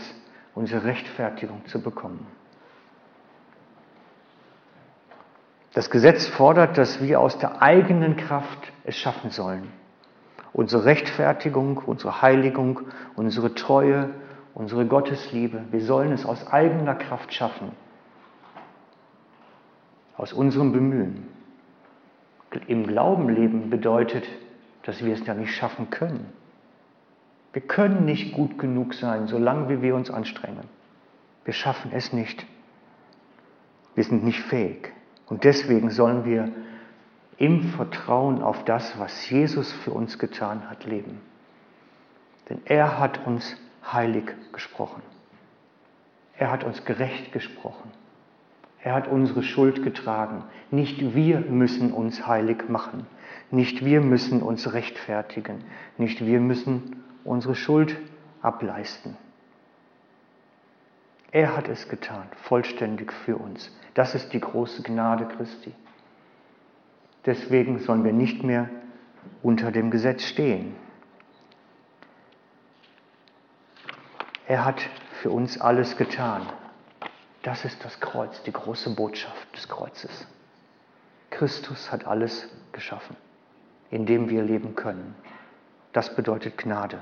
unsere 0.55 0.83
Rechtfertigung 0.83 1.65
zu 1.67 1.81
bekommen. 1.81 2.27
Das 5.73 5.89
Gesetz 5.89 6.27
fordert, 6.27 6.77
dass 6.77 7.01
wir 7.01 7.19
aus 7.19 7.37
der 7.37 7.61
eigenen 7.61 8.17
Kraft 8.17 8.73
es 8.83 8.95
schaffen 8.95 9.29
sollen. 9.29 9.71
Unsere 10.51 10.85
Rechtfertigung, 10.85 11.77
unsere 11.77 12.21
Heiligung, 12.21 12.81
unsere 13.15 13.53
Treue, 13.53 14.09
unsere 14.55 14.85
Gottesliebe. 14.85 15.63
Wir 15.71 15.81
sollen 15.81 16.11
es 16.11 16.25
aus 16.25 16.47
eigener 16.51 16.95
Kraft 16.95 17.33
schaffen, 17.33 17.71
aus 20.17 20.33
unserem 20.33 20.73
Bemühen. 20.73 21.27
Im 22.67 22.87
Glauben 22.87 23.29
leben 23.29 23.69
bedeutet, 23.69 24.27
dass 24.83 25.05
wir 25.05 25.13
es 25.13 25.25
ja 25.27 25.35
nicht 25.35 25.53
schaffen 25.53 25.91
können. 25.91 26.33
Wir 27.53 27.61
können 27.61 28.05
nicht 28.05 28.33
gut 28.33 28.59
genug 28.59 28.93
sein, 28.93 29.27
solange 29.27 29.81
wir 29.81 29.95
uns 29.95 30.11
anstrengen. 30.11 30.67
Wir 31.45 31.53
schaffen 31.53 31.91
es 31.93 32.13
nicht. 32.13 32.45
Wir 33.95 34.03
sind 34.03 34.23
nicht 34.23 34.41
fähig. 34.41 34.93
Und 35.27 35.43
deswegen 35.43 35.89
sollen 35.89 36.25
wir 36.25 36.51
im 37.37 37.63
Vertrauen 37.63 38.41
auf 38.41 38.65
das, 38.65 38.99
was 38.99 39.29
Jesus 39.29 39.71
für 39.71 39.91
uns 39.91 40.19
getan 40.19 40.69
hat, 40.69 40.85
leben. 40.85 41.21
Denn 42.49 42.61
er 42.65 42.99
hat 42.99 43.25
uns 43.25 43.55
heilig 43.91 44.25
gesprochen. 44.51 45.01
Er 46.37 46.51
hat 46.51 46.63
uns 46.63 46.85
gerecht 46.85 47.31
gesprochen. 47.31 47.91
Er 48.81 48.93
hat 48.93 49.07
unsere 49.07 49.43
Schuld 49.43 49.83
getragen. 49.83 50.43
Nicht 50.71 51.15
wir 51.15 51.41
müssen 51.41 51.91
uns 51.91 52.25
heilig 52.25 52.69
machen. 52.69 53.05
Nicht 53.51 53.83
wir 53.83 54.01
müssen 54.01 54.41
uns 54.41 54.71
rechtfertigen. 54.73 55.63
Nicht 55.97 56.25
wir 56.25 56.39
müssen 56.39 56.98
unsere 57.23 57.55
Schuld 57.55 57.95
ableisten. 58.41 59.17
Er 61.31 61.55
hat 61.55 61.67
es 61.67 61.87
getan, 61.87 62.27
vollständig 62.43 63.13
für 63.13 63.37
uns. 63.37 63.71
Das 63.93 64.15
ist 64.15 64.33
die 64.33 64.39
große 64.39 64.81
Gnade 64.81 65.25
Christi. 65.25 65.73
Deswegen 67.25 67.79
sollen 67.79 68.03
wir 68.03 68.13
nicht 68.13 68.43
mehr 68.43 68.69
unter 69.43 69.71
dem 69.71 69.91
Gesetz 69.91 70.23
stehen. 70.23 70.75
Er 74.47 74.65
hat 74.65 74.81
für 75.21 75.29
uns 75.29 75.61
alles 75.61 75.97
getan. 75.97 76.41
Das 77.43 77.65
ist 77.65 77.85
das 77.85 77.99
Kreuz, 77.99 78.41
die 78.43 78.51
große 78.51 78.95
Botschaft 78.95 79.55
des 79.55 79.67
Kreuzes. 79.67 80.27
Christus 81.29 81.91
hat 81.91 82.07
alles 82.07 82.49
geschaffen, 82.71 83.15
in 83.91 84.05
dem 84.05 84.29
wir 84.29 84.41
leben 84.41 84.75
können. 84.75 85.13
Das 85.93 86.15
bedeutet 86.15 86.57
Gnade. 86.57 86.99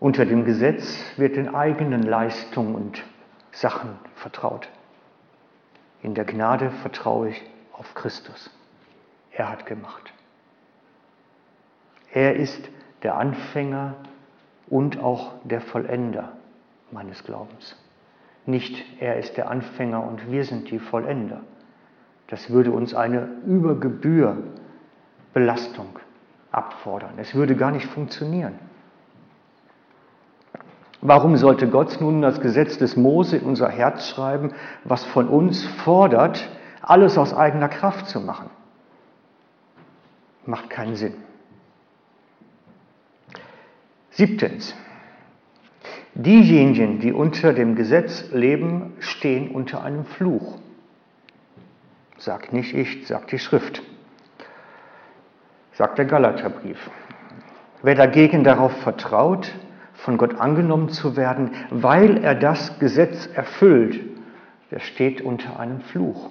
Unter 0.00 0.26
dem 0.26 0.44
Gesetz 0.44 1.00
wird 1.16 1.36
den 1.36 1.54
eigenen 1.54 2.02
Leistungen 2.02 2.74
und 2.74 3.04
Sachen 3.52 3.90
vertraut. 4.16 4.68
In 6.02 6.14
der 6.14 6.24
Gnade 6.24 6.70
vertraue 6.82 7.30
ich 7.30 7.42
auf 7.72 7.94
Christus. 7.94 8.50
Er 9.30 9.48
hat 9.48 9.64
gemacht. 9.66 10.12
Er 12.12 12.36
ist 12.36 12.68
der 13.02 13.16
Anfänger 13.16 13.94
und 14.68 14.98
auch 14.98 15.34
der 15.44 15.60
Vollender 15.60 16.32
meines 16.90 17.24
Glaubens. 17.24 17.76
Nicht 18.44 18.84
er 19.00 19.18
ist 19.18 19.36
der 19.36 19.48
Anfänger 19.48 20.04
und 20.04 20.30
wir 20.30 20.44
sind 20.44 20.70
die 20.70 20.80
Vollender. 20.80 21.40
Das 22.26 22.50
würde 22.50 22.72
uns 22.72 22.94
eine 22.94 23.28
über 23.46 23.78
Gebühr 23.78 24.36
Belastung 25.32 25.98
abfordern. 26.52 27.14
Es 27.16 27.34
würde 27.34 27.56
gar 27.56 27.70
nicht 27.70 27.86
funktionieren. 27.86 28.58
Warum 31.00 31.36
sollte 31.36 31.68
Gott 31.68 32.00
nun 32.00 32.22
das 32.22 32.40
Gesetz 32.40 32.78
des 32.78 32.96
Mose 32.96 33.38
in 33.38 33.44
unser 33.44 33.68
Herz 33.68 34.08
schreiben, 34.08 34.52
was 34.84 35.04
von 35.04 35.26
uns 35.28 35.64
fordert, 35.64 36.48
alles 36.80 37.18
aus 37.18 37.34
eigener 37.34 37.68
Kraft 37.68 38.06
zu 38.06 38.20
machen? 38.20 38.50
Macht 40.46 40.70
keinen 40.70 40.94
Sinn. 40.94 41.14
Siebtens. 44.10 44.76
Diejenigen, 46.14 47.00
die 47.00 47.12
unter 47.12 47.52
dem 47.52 47.74
Gesetz 47.74 48.30
leben, 48.30 48.92
stehen 49.00 49.50
unter 49.50 49.82
einem 49.82 50.04
Fluch. 50.04 50.58
Sagt 52.18 52.52
nicht 52.52 52.74
ich, 52.74 53.08
sagt 53.08 53.32
die 53.32 53.38
Schrift. 53.38 53.82
Sagt 55.72 55.98
der 55.98 56.04
Galaterbrief. 56.04 56.90
Wer 57.82 57.94
dagegen 57.94 58.44
darauf 58.44 58.72
vertraut, 58.82 59.52
von 59.94 60.18
Gott 60.18 60.40
angenommen 60.40 60.88
zu 60.88 61.16
werden, 61.16 61.52
weil 61.70 62.22
er 62.22 62.34
das 62.34 62.78
Gesetz 62.78 63.26
erfüllt, 63.26 64.00
der 64.70 64.80
steht 64.80 65.20
unter 65.20 65.58
einem 65.60 65.80
Fluch. 65.80 66.30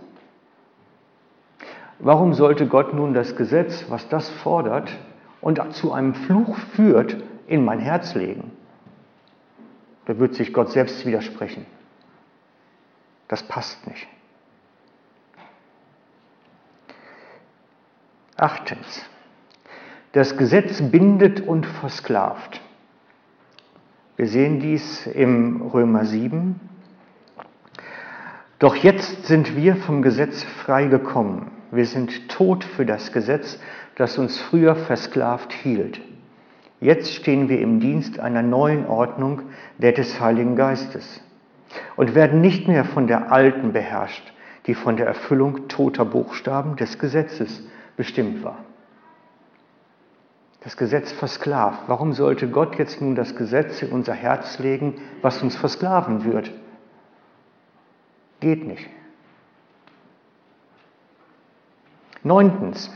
Warum 1.99 2.33
sollte 2.33 2.67
Gott 2.67 2.93
nun 2.93 3.13
das 3.13 3.35
Gesetz, 3.35 3.85
was 3.89 4.09
das 4.09 4.29
fordert 4.29 4.91
und 5.39 5.73
zu 5.73 5.93
einem 5.93 6.15
Fluch 6.15 6.57
führt, 6.75 7.17
in 7.47 7.63
mein 7.63 7.79
Herz 7.79 8.15
legen? 8.15 8.51
Da 10.05 10.17
wird 10.17 10.33
sich 10.33 10.51
Gott 10.51 10.71
selbst 10.71 11.05
widersprechen. 11.05 11.65
Das 13.27 13.43
passt 13.43 13.85
nicht. 13.87 14.07
Achtens. 18.35 19.10
Das 20.13 20.35
Gesetz 20.35 20.81
bindet 20.81 21.39
und 21.39 21.65
versklavt. 21.65 22.59
Wir 24.17 24.27
sehen 24.27 24.59
dies 24.59 25.07
im 25.07 25.61
Römer 25.61 26.03
7. 26.03 26.59
Doch 28.59 28.75
jetzt 28.75 29.25
sind 29.25 29.55
wir 29.55 29.77
vom 29.77 30.01
Gesetz 30.01 30.43
freigekommen. 30.43 31.47
Wir 31.71 31.85
sind 31.85 32.27
tot 32.27 32.65
für 32.65 32.85
das 32.85 33.13
Gesetz, 33.13 33.57
das 33.95 34.17
uns 34.17 34.37
früher 34.37 34.75
versklavt 34.75 35.53
hielt. 35.53 36.01
Jetzt 36.81 37.13
stehen 37.13 37.47
wir 37.47 37.61
im 37.61 37.79
Dienst 37.79 38.19
einer 38.19 38.41
neuen 38.41 38.87
Ordnung, 38.87 39.43
der 39.77 39.93
des 39.93 40.19
Heiligen 40.19 40.57
Geistes, 40.57 41.23
und 41.95 42.15
werden 42.15 42.41
nicht 42.41 42.67
mehr 42.67 42.83
von 42.83 43.07
der 43.07 43.31
alten 43.31 43.71
beherrscht, 43.71 44.33
die 44.67 44.75
von 44.75 44.97
der 44.97 45.07
Erfüllung 45.07 45.69
toter 45.69 46.03
Buchstaben 46.03 46.75
des 46.75 46.99
Gesetzes 46.99 47.65
bestimmt 47.95 48.43
war 48.43 48.57
das 50.61 50.77
Gesetz 50.77 51.11
versklavt. 51.11 51.83
Warum 51.87 52.13
sollte 52.13 52.47
Gott 52.49 52.77
jetzt 52.77 53.01
nun 53.01 53.15
das 53.15 53.35
Gesetz 53.35 53.81
in 53.81 53.91
unser 53.91 54.13
Herz 54.13 54.59
legen, 54.59 55.01
was 55.21 55.41
uns 55.41 55.55
versklaven 55.55 56.23
wird? 56.23 56.51
Geht 58.39 58.65
nicht. 58.65 58.87
Neuntens. 62.23 62.91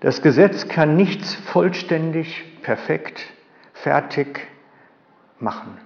Das 0.00 0.22
Gesetz 0.22 0.68
kann 0.68 0.96
nichts 0.96 1.34
vollständig, 1.34 2.44
perfekt, 2.62 3.24
fertig 3.74 4.46
machen. 5.38 5.78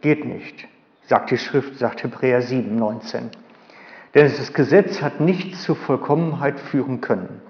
Geht 0.00 0.24
nicht, 0.24 0.68
sagt 1.06 1.30
die 1.30 1.38
Schrift, 1.38 1.78
sagt 1.78 2.02
Hebräer 2.02 2.40
7, 2.42 2.76
19. 2.76 3.30
Denn 4.14 4.24
das 4.24 4.52
Gesetz 4.52 5.02
hat 5.02 5.20
nichts 5.20 5.62
zur 5.62 5.76
Vollkommenheit 5.76 6.58
führen 6.58 7.00
können. 7.00 7.42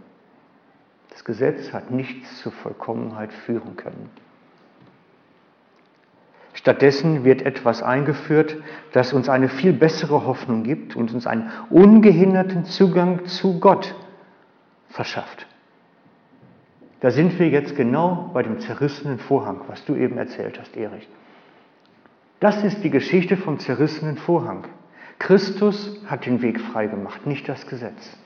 Das 1.10 1.24
Gesetz 1.24 1.72
hat 1.72 1.90
nichts 1.90 2.40
zur 2.42 2.52
Vollkommenheit 2.52 3.32
führen 3.32 3.76
können. 3.76 4.10
Stattdessen 6.54 7.22
wird 7.24 7.42
etwas 7.42 7.82
eingeführt, 7.82 8.56
das 8.92 9.12
uns 9.12 9.28
eine 9.28 9.48
viel 9.48 9.72
bessere 9.72 10.26
Hoffnung 10.26 10.64
gibt 10.64 10.96
und 10.96 11.14
uns 11.14 11.26
einen 11.26 11.50
ungehinderten 11.70 12.64
Zugang 12.64 13.26
zu 13.26 13.60
Gott 13.60 13.94
verschafft. 14.88 15.46
Da 17.00 17.12
sind 17.12 17.38
wir 17.38 17.48
jetzt 17.48 17.76
genau 17.76 18.30
bei 18.34 18.42
dem 18.42 18.58
zerrissenen 18.58 19.20
Vorhang, 19.20 19.60
was 19.68 19.84
du 19.84 19.94
eben 19.94 20.18
erzählt 20.18 20.58
hast, 20.58 20.76
Erich. 20.76 21.08
Das 22.40 22.64
ist 22.64 22.82
die 22.82 22.90
Geschichte 22.90 23.36
vom 23.36 23.60
zerrissenen 23.60 24.16
Vorhang. 24.16 24.66
Christus 25.18 26.00
hat 26.06 26.26
den 26.26 26.42
Weg 26.42 26.60
freigemacht, 26.60 27.26
nicht 27.26 27.48
das 27.48 27.66
Gesetz. 27.66 28.16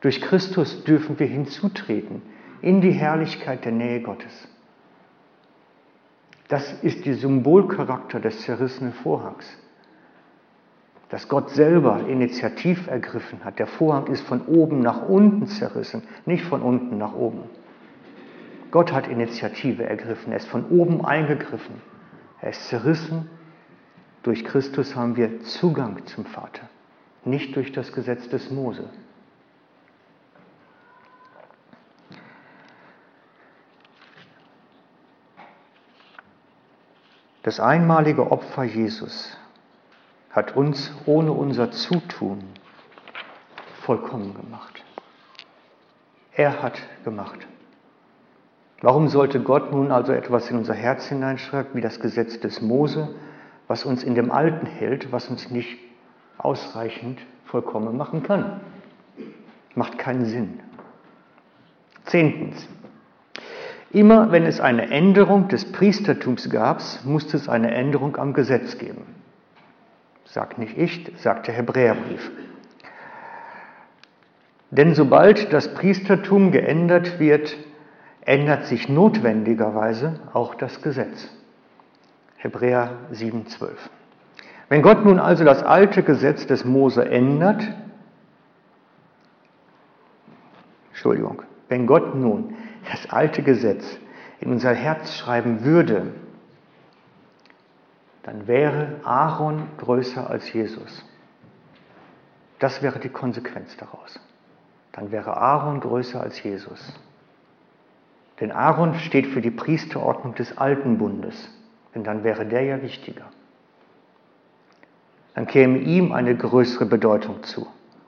Durch 0.00 0.20
Christus 0.20 0.84
dürfen 0.84 1.18
wir 1.18 1.26
hinzutreten 1.26 2.22
in 2.62 2.80
die 2.80 2.92
Herrlichkeit 2.92 3.64
der 3.64 3.72
Nähe 3.72 4.00
Gottes. 4.00 4.48
Das 6.48 6.72
ist 6.82 7.04
der 7.04 7.14
Symbolcharakter 7.14 8.20
des 8.20 8.40
zerrissenen 8.42 8.94
Vorhangs. 8.94 9.46
Dass 11.10 11.28
Gott 11.28 11.50
selber 11.50 12.06
Initiativ 12.06 12.86
ergriffen 12.86 13.44
hat. 13.44 13.58
Der 13.58 13.66
Vorhang 13.66 14.06
ist 14.06 14.26
von 14.26 14.42
oben 14.42 14.80
nach 14.80 15.08
unten 15.08 15.46
zerrissen, 15.46 16.02
nicht 16.26 16.44
von 16.44 16.62
unten 16.62 16.98
nach 16.98 17.14
oben. 17.14 17.44
Gott 18.70 18.92
hat 18.92 19.08
Initiative 19.08 19.84
ergriffen, 19.84 20.32
er 20.32 20.38
ist 20.38 20.48
von 20.48 20.66
oben 20.66 21.04
eingegriffen. 21.04 21.76
Er 22.40 22.50
ist 22.50 22.68
zerrissen 22.68 23.30
durch 24.22 24.44
Christus 24.44 24.94
haben 24.94 25.16
wir 25.16 25.40
Zugang 25.42 26.04
zum 26.06 26.24
Vater, 26.24 26.68
nicht 27.24 27.54
durch 27.56 27.72
das 27.72 27.92
Gesetz 27.92 28.28
des 28.28 28.50
Mose. 28.50 28.88
Das 37.42 37.60
einmalige 37.60 38.30
Opfer 38.30 38.64
Jesus 38.64 39.36
hat 40.30 40.54
uns 40.54 40.92
ohne 41.06 41.32
unser 41.32 41.70
Zutun 41.70 42.44
vollkommen 43.82 44.34
gemacht. 44.34 44.84
Er 46.32 46.62
hat 46.62 46.78
gemacht. 47.04 47.46
Warum 48.82 49.08
sollte 49.08 49.40
Gott 49.40 49.72
nun 49.72 49.90
also 49.90 50.12
etwas 50.12 50.50
in 50.50 50.58
unser 50.58 50.74
Herz 50.74 51.06
hineinschreiben, 51.06 51.74
wie 51.74 51.80
das 51.80 52.00
Gesetz 52.00 52.38
des 52.38 52.60
Mose, 52.60 53.08
was 53.68 53.84
uns 53.84 54.02
in 54.02 54.14
dem 54.14 54.32
Alten 54.32 54.66
hält, 54.66 55.12
was 55.12 55.28
uns 55.28 55.50
nicht 55.50 55.78
ausreichend 56.38 57.20
vollkommen 57.44 57.96
machen 57.96 58.22
kann. 58.22 58.60
Macht 59.74 59.98
keinen 59.98 60.24
Sinn. 60.24 60.60
Zehntens. 62.04 62.66
Immer 63.90 64.32
wenn 64.32 64.44
es 64.44 64.60
eine 64.60 64.90
Änderung 64.90 65.48
des 65.48 65.70
Priestertums 65.72 66.50
gab, 66.50 66.82
musste 67.04 67.36
es 67.36 67.48
eine 67.48 67.72
Änderung 67.72 68.16
am 68.16 68.32
Gesetz 68.32 68.78
geben. 68.78 69.06
Sagt 70.24 70.58
nicht 70.58 70.76
ich, 70.76 71.10
sagt 71.16 71.46
der 71.46 71.54
Hebräerbrief. 71.54 72.30
Denn 74.70 74.94
sobald 74.94 75.52
das 75.52 75.72
Priestertum 75.72 76.52
geändert 76.52 77.18
wird, 77.18 77.56
ändert 78.20 78.66
sich 78.66 78.90
notwendigerweise 78.90 80.20
auch 80.34 80.54
das 80.54 80.82
Gesetz. 80.82 81.30
Hebräer 82.38 82.96
7,12. 83.12 83.70
Wenn 84.68 84.82
Gott 84.82 85.04
nun 85.04 85.18
also 85.18 85.44
das 85.44 85.62
alte 85.62 86.02
Gesetz 86.02 86.46
des 86.46 86.64
Mose 86.64 87.04
ändert, 87.08 87.62
Entschuldigung, 90.90 91.42
wenn 91.68 91.86
Gott 91.86 92.14
nun 92.14 92.56
das 92.90 93.10
alte 93.10 93.42
Gesetz 93.42 93.98
in 94.40 94.50
unser 94.50 94.72
Herz 94.72 95.16
schreiben 95.16 95.64
würde, 95.64 96.12
dann 98.22 98.46
wäre 98.46 99.00
Aaron 99.04 99.68
größer 99.78 100.28
als 100.28 100.52
Jesus. 100.52 101.04
Das 102.58 102.82
wäre 102.82 102.98
die 102.98 103.08
Konsequenz 103.08 103.76
daraus. 103.76 104.20
Dann 104.92 105.10
wäre 105.10 105.36
Aaron 105.36 105.80
größer 105.80 106.20
als 106.20 106.42
Jesus. 106.42 106.92
Denn 108.40 108.52
Aaron 108.52 108.94
steht 108.94 109.26
für 109.26 109.40
die 109.40 109.50
Priesterordnung 109.50 110.34
des 110.34 110.58
alten 110.58 110.98
Bundes, 110.98 111.50
denn 111.94 112.04
dann 112.04 112.24
wäre 112.24 112.46
der 112.46 112.62
ja 112.62 112.82
wichtiger. 112.82 113.24
Dann 115.34 115.46
käme 115.46 115.78
ihm 115.78 116.12
eine 116.12 116.36
größere 116.36 116.86
Bedeutung 116.86 117.42
zu. 117.44 117.66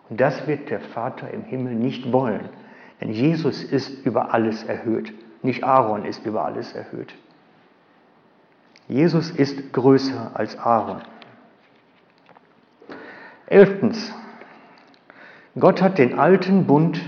Und 0.08 0.20
das 0.20 0.46
wird 0.46 0.70
der 0.70 0.80
Vater 0.80 1.30
im 1.30 1.44
Himmel 1.44 1.74
nicht 1.74 2.12
wollen, 2.12 2.48
denn 3.00 3.12
Jesus 3.12 3.62
ist 3.62 4.04
über 4.04 4.34
alles 4.34 4.64
erhöht, 4.64 5.12
nicht 5.42 5.64
Aaron 5.64 6.04
ist 6.04 6.26
über 6.26 6.44
alles 6.44 6.72
erhöht. 6.72 7.14
Jesus 8.88 9.30
ist 9.30 9.72
größer 9.72 10.32
als 10.34 10.58
Aaron. 10.58 11.02
Elftens. 13.46 14.12
Gott 15.58 15.80
hat 15.80 15.98
den 15.98 16.18
alten 16.18 16.66
Bund 16.66 17.00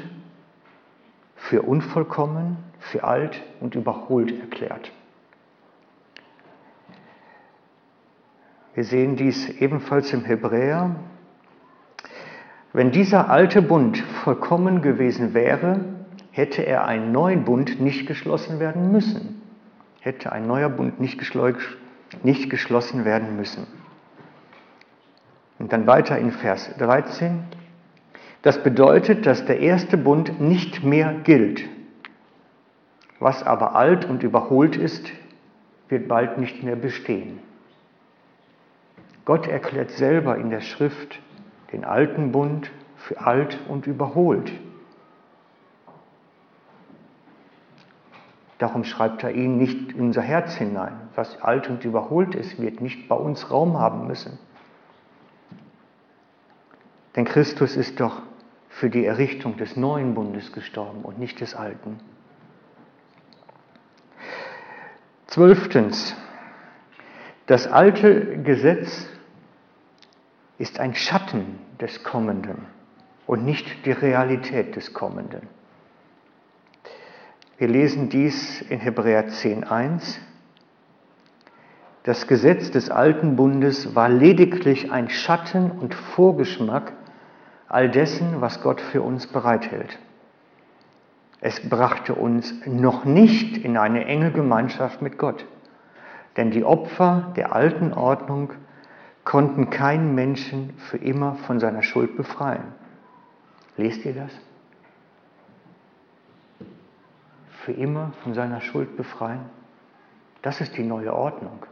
für 1.35 1.63
unvollkommen, 1.63 2.57
für 2.79 3.05
alt 3.05 3.43
und 3.61 3.75
überholt 3.75 4.39
erklärt. 4.41 4.93
Wir 8.75 8.85
sehen 8.85 9.17
dies 9.17 9.49
ebenfalls 9.61 10.13
im 10.13 10.25
Hebräer. 10.25 10.97
Wenn 12.73 12.91
dieser 12.91 13.29
alte 13.29 13.61
Bund 13.61 13.99
vollkommen 14.25 14.81
gewesen 14.81 15.35
wäre, 15.35 15.81
hätte 16.31 16.63
er 16.63 16.87
einen 16.87 17.13
neuen 17.13 17.45
Bund 17.45 17.81
nicht 17.81 18.07
geschlossen 18.07 18.61
werden 18.61 18.91
müssen. 18.91 19.43
Hätte 20.01 20.33
ein 20.33 20.47
neuer 20.47 20.71
Bund 20.71 21.01
nicht, 21.01 21.21
nicht 22.23 22.51
geschlossen 22.51 23.05
werden 23.05 23.37
müssen. 23.37 23.67
Und 25.59 25.73
dann 25.73 25.87
weiter 25.87 26.19
in 26.19 26.33
Vers 26.33 26.71
13. 26.79 27.45
Das 28.41 28.63
bedeutet, 28.63 29.27
dass 29.27 29.45
der 29.45 29.61
erste 29.61 29.99
Bund 29.99 30.41
nicht 30.41 30.83
mehr 30.83 31.15
gilt. 31.23 31.63
Was 33.21 33.43
aber 33.43 33.77
alt 33.77 34.07
und 34.07 34.23
überholt 34.23 34.77
ist, 34.77 35.13
wird 35.89 36.09
bald 36.09 36.39
nicht 36.39 36.63
mehr 36.65 36.75
bestehen. 36.75 37.39
Gott 39.25 39.47
erklärt 39.47 39.91
selber 39.91 40.37
in 40.37 40.51
der 40.51 40.61
Schrift 40.61 41.21
den 41.73 41.85
alten 41.85 42.33
Bund 42.33 42.71
für 42.97 43.21
alt 43.21 43.59
und 43.69 43.87
überholt. 43.87 44.53
Darum 48.59 48.85
schreibt 48.85 49.25
er 49.25 49.33
ihn 49.33 49.59
nicht 49.59 49.93
in 49.93 50.01
unser 50.01 50.23
Herz 50.23 50.55
hinein. 50.55 51.09
Was 51.17 51.41
alt 51.43 51.69
und 51.69 51.85
überholt 51.85 52.35
ist, 52.35 52.61
wird 52.61 52.81
nicht 52.81 53.09
bei 53.09 53.17
uns 53.17 53.51
Raum 53.51 53.79
haben 53.79 54.07
müssen. 54.07 54.39
Denn 57.17 57.25
Christus 57.25 57.77
ist 57.77 57.99
doch 57.99 58.23
für 58.69 58.89
die 58.89 59.05
Errichtung 59.05 59.57
des 59.57 59.77
neuen 59.77 60.15
Bundes 60.15 60.53
gestorben 60.53 61.03
und 61.03 61.19
nicht 61.19 61.41
des 61.41 61.55
alten. 61.55 61.99
Zwölftens, 65.27 66.17
das 67.47 67.67
alte 67.67 68.39
Gesetz 68.43 69.07
ist 70.59 70.79
ein 70.79 70.95
Schatten 70.95 71.59
des 71.81 72.05
Kommenden 72.05 72.67
und 73.27 73.45
nicht 73.45 73.85
die 73.85 73.93
Realität 73.93 74.77
des 74.77 74.95
Kommenden. 74.95 75.49
Wir 77.59 77.69
lesen 77.69 78.09
dies 78.09 78.61
in 78.63 78.81
Hebräer 78.81 79.29
10.1. 79.29 80.19
Das 82.05 82.27
Gesetz 82.27 82.71
des 82.71 82.91
alten 82.91 83.37
Bundes 83.37 83.95
war 83.95 84.09
lediglich 84.09 84.91
ein 84.91 85.09
Schatten 85.09 85.71
und 85.71 85.95
Vorgeschmack 85.95 86.93
all 87.69 87.89
dessen, 87.91 88.41
was 88.41 88.61
Gott 88.63 88.81
für 88.81 89.03
uns 89.03 89.27
bereithält. 89.27 89.99
Es 91.41 91.69
brachte 91.69 92.15
uns 92.15 92.55
noch 92.67 93.05
nicht 93.05 93.59
in 93.59 93.77
eine 93.77 94.05
enge 94.05 94.31
Gemeinschaft 94.31 95.01
mit 95.03 95.19
Gott, 95.19 95.45
denn 96.37 96.51
die 96.51 96.65
Opfer 96.65 97.33
der 97.37 97.55
alten 97.55 97.93
Ordnung 97.93 98.53
konnten 99.25 99.71
keinen 99.71 100.15
Menschen 100.15 100.75
für 100.79 100.97
immer 100.97 101.35
von 101.47 101.61
seiner 101.61 101.83
Schuld 101.83 102.17
befreien. 102.17 102.75
Lest 103.77 104.05
ihr 104.05 104.15
das? 104.15 104.31
Für 107.65 107.73
immer 107.73 108.13
von 108.23 108.35
seiner 108.35 108.61
Schuld 108.61 108.97
befreien? 108.97 109.49
Das 110.43 110.61
ist 110.61 110.77
die 110.77 110.83
neue 110.83 111.15
Ordnung. 111.15 111.65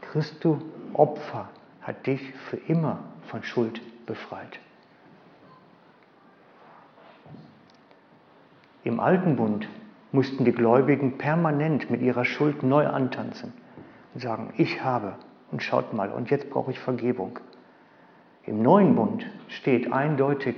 Christus 0.00 0.58
Opfer 0.92 1.48
hat 1.80 2.06
dich 2.06 2.32
für 2.48 2.56
immer 2.56 3.00
von 3.26 3.42
Schuld 3.42 3.80
befreit. 4.06 4.60
Im 8.84 9.00
alten 9.00 9.36
Bund 9.36 9.68
mussten 10.12 10.44
die 10.44 10.52
Gläubigen 10.52 11.18
permanent 11.18 11.90
mit 11.90 12.02
ihrer 12.02 12.24
Schuld 12.24 12.62
neu 12.62 12.86
antanzen 12.86 13.52
und 14.14 14.20
sagen, 14.20 14.52
ich 14.56 14.84
habe 14.84 15.14
und 15.50 15.62
schaut 15.62 15.92
mal, 15.92 16.10
und 16.10 16.30
jetzt 16.30 16.50
brauche 16.50 16.70
ich 16.70 16.78
Vergebung. 16.78 17.38
Im 18.44 18.62
neuen 18.62 18.94
Bund 18.94 19.26
steht 19.48 19.92
eindeutig, 19.92 20.56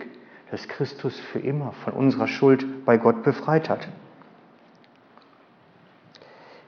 dass 0.51 0.69
Christus 0.69 1.19
für 1.19 1.39
immer 1.39 1.73
von 1.85 1.95
unserer 1.95 2.29
Schuld 2.29 2.85
bei 2.85 2.97
Gott 2.97 3.23
befreit 3.23 3.69
hat. 3.69 3.89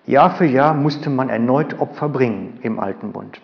Jahr 0.07 0.31
für 0.31 0.45
Jahr 0.45 0.75
musste 0.75 1.11
man 1.11 1.29
erneut 1.29 1.81
Opfer 1.81 2.09
bringen 2.09 2.59
im 2.63 2.79
alten 2.79 3.13
Bund. 3.13 3.41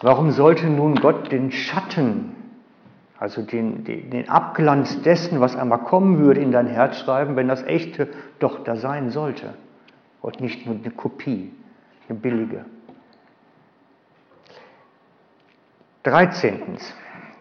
Warum 0.00 0.32
sollte 0.32 0.66
nun 0.66 0.96
Gott 0.96 1.32
den 1.32 1.52
Schatten, 1.52 2.34
also 3.24 3.40
den, 3.40 3.84
den, 3.84 4.10
den, 4.10 4.28
Abglanz 4.28 5.00
dessen, 5.00 5.40
was 5.40 5.56
einmal 5.56 5.78
kommen 5.78 6.18
würde, 6.18 6.42
in 6.42 6.52
dein 6.52 6.66
Herz 6.66 6.98
schreiben, 6.98 7.36
wenn 7.36 7.48
das 7.48 7.62
echte 7.62 8.06
doch 8.38 8.62
da 8.64 8.76
sein 8.76 9.08
sollte 9.08 9.54
und 10.20 10.42
nicht 10.42 10.66
nur 10.66 10.74
eine 10.74 10.90
Kopie, 10.90 11.50
eine 12.06 12.18
billige? 12.18 12.66
13. 16.02 16.76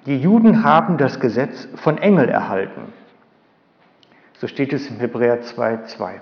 Die 0.06 0.18
Juden 0.18 0.64
haben 0.64 0.98
das 0.98 1.20
Gesetz 1.20 1.68
von 1.76 1.98
Engel 1.98 2.30
erhalten. 2.30 2.94
So 4.36 4.48
steht 4.48 4.72
es 4.72 4.90
im 4.90 5.02
Hebräer 5.02 5.42
2,2. 5.42 6.14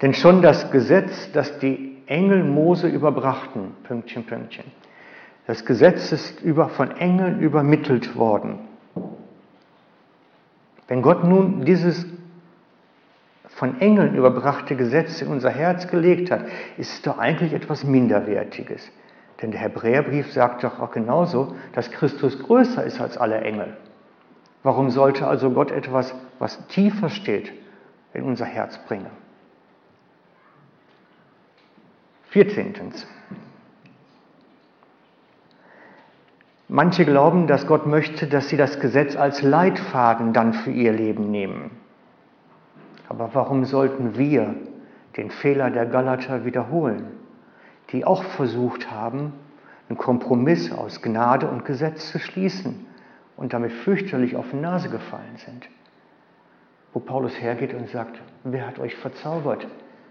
Denn 0.00 0.14
schon 0.14 0.42
das 0.42 0.70
Gesetz, 0.70 1.32
das 1.32 1.58
die 1.58 2.04
Engel 2.06 2.44
Mose 2.44 2.86
überbrachten, 2.86 3.74
Pünktchen, 3.82 4.24
Pünktchen, 4.26 4.66
das 5.46 5.64
Gesetz 5.64 6.12
ist 6.12 6.40
über, 6.42 6.68
von 6.68 6.90
Engeln 6.92 7.40
übermittelt 7.40 8.16
worden. 8.16 8.60
Wenn 10.86 11.02
Gott 11.02 11.24
nun 11.24 11.64
dieses 11.64 12.06
von 13.48 13.80
Engeln 13.80 14.14
überbrachte 14.14 14.74
Gesetz 14.76 15.20
in 15.20 15.28
unser 15.28 15.50
Herz 15.50 15.88
gelegt 15.88 16.30
hat, 16.30 16.44
ist 16.78 16.92
es 16.92 17.02
doch 17.02 17.18
eigentlich 17.18 17.52
etwas 17.52 17.84
Minderwertiges. 17.84 18.90
Denn 19.42 19.50
der 19.50 19.60
Hebräerbrief 19.60 20.32
sagt 20.32 20.64
doch 20.64 20.80
auch 20.80 20.90
genauso, 20.90 21.54
dass 21.72 21.90
Christus 21.90 22.38
größer 22.38 22.84
ist 22.84 23.00
als 23.00 23.16
alle 23.16 23.40
Engel. 23.40 23.76
Warum 24.62 24.90
sollte 24.90 25.26
also 25.26 25.50
Gott 25.50 25.70
etwas, 25.70 26.14
was 26.38 26.66
tiefer 26.68 27.08
steht, 27.08 27.52
in 28.12 28.24
unser 28.24 28.44
Herz 28.44 28.78
bringen? 28.86 29.10
14. 32.30 32.74
Manche 36.72 37.04
glauben, 37.04 37.48
dass 37.48 37.66
Gott 37.66 37.88
möchte, 37.88 38.28
dass 38.28 38.48
sie 38.48 38.56
das 38.56 38.78
Gesetz 38.78 39.16
als 39.16 39.42
Leitfaden 39.42 40.32
dann 40.32 40.52
für 40.52 40.70
ihr 40.70 40.92
Leben 40.92 41.28
nehmen. 41.28 41.72
Aber 43.08 43.30
warum 43.32 43.64
sollten 43.64 44.16
wir 44.16 44.54
den 45.16 45.32
Fehler 45.32 45.70
der 45.70 45.86
Galater 45.86 46.44
wiederholen, 46.44 47.08
die 47.90 48.04
auch 48.04 48.22
versucht 48.22 48.88
haben, 48.88 49.32
einen 49.88 49.98
Kompromiss 49.98 50.70
aus 50.70 51.02
Gnade 51.02 51.48
und 51.48 51.64
Gesetz 51.64 52.12
zu 52.12 52.20
schließen 52.20 52.86
und 53.36 53.52
damit 53.52 53.72
fürchterlich 53.72 54.36
auf 54.36 54.46
die 54.52 54.60
Nase 54.60 54.90
gefallen 54.90 55.38
sind? 55.44 55.68
Wo 56.92 57.00
Paulus 57.00 57.32
hergeht 57.40 57.74
und 57.74 57.88
sagt, 57.88 58.20
wer 58.44 58.68
hat 58.68 58.78
euch 58.78 58.94
verzaubert, 58.94 59.66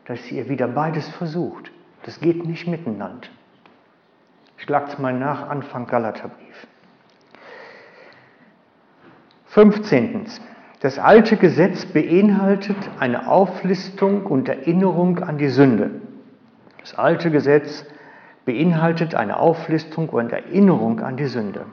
dass 0.07 0.29
ihr 0.29 0.49
wieder 0.49 0.67
beides 0.67 1.07
versucht? 1.07 1.71
Das 2.03 2.19
geht 2.19 2.45
nicht 2.45 2.67
miteinander. 2.67 3.29
Schlagt 4.59 4.99
mal 4.99 5.13
nach, 5.13 5.49
Anfang 5.49 5.87
Galaterbrief. 5.87 6.67
15. 9.47 10.27
Das 10.81 10.99
alte 10.99 11.37
Gesetz 11.37 11.85
beinhaltet 11.85 12.77
eine 12.99 13.27
Auflistung 13.27 14.25
und 14.25 14.49
Erinnerung 14.49 15.19
an 15.19 15.37
die 15.37 15.47
Sünde. 15.47 16.01
Das 16.79 16.93
alte 16.95 17.31
Gesetz 17.31 17.85
beinhaltet 18.45 19.15
eine 19.15 19.39
Auflistung 19.39 20.09
und 20.09 20.31
Erinnerung 20.31 20.99
an 20.99 21.15
die 21.15 21.27
Sünde. 21.27 21.65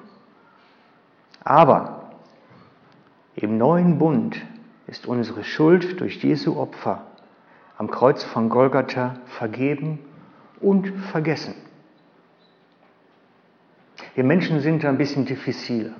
Aber 1.42 2.12
im 3.34 3.58
neuen 3.58 3.98
Bund 3.98 4.36
ist 4.86 5.06
unsere 5.06 5.42
Schuld 5.42 6.00
durch 6.00 6.22
Jesu 6.22 6.56
Opfer 6.56 7.02
am 7.78 7.90
Kreuz 7.90 8.22
von 8.22 8.48
Golgatha 8.48 9.16
vergeben 9.26 9.98
und 10.60 10.88
vergessen. 11.10 11.65
Wir 14.14 14.24
Menschen 14.24 14.60
sind 14.60 14.84
ein 14.84 14.98
bisschen 14.98 15.24
diffiziler. 15.26 15.92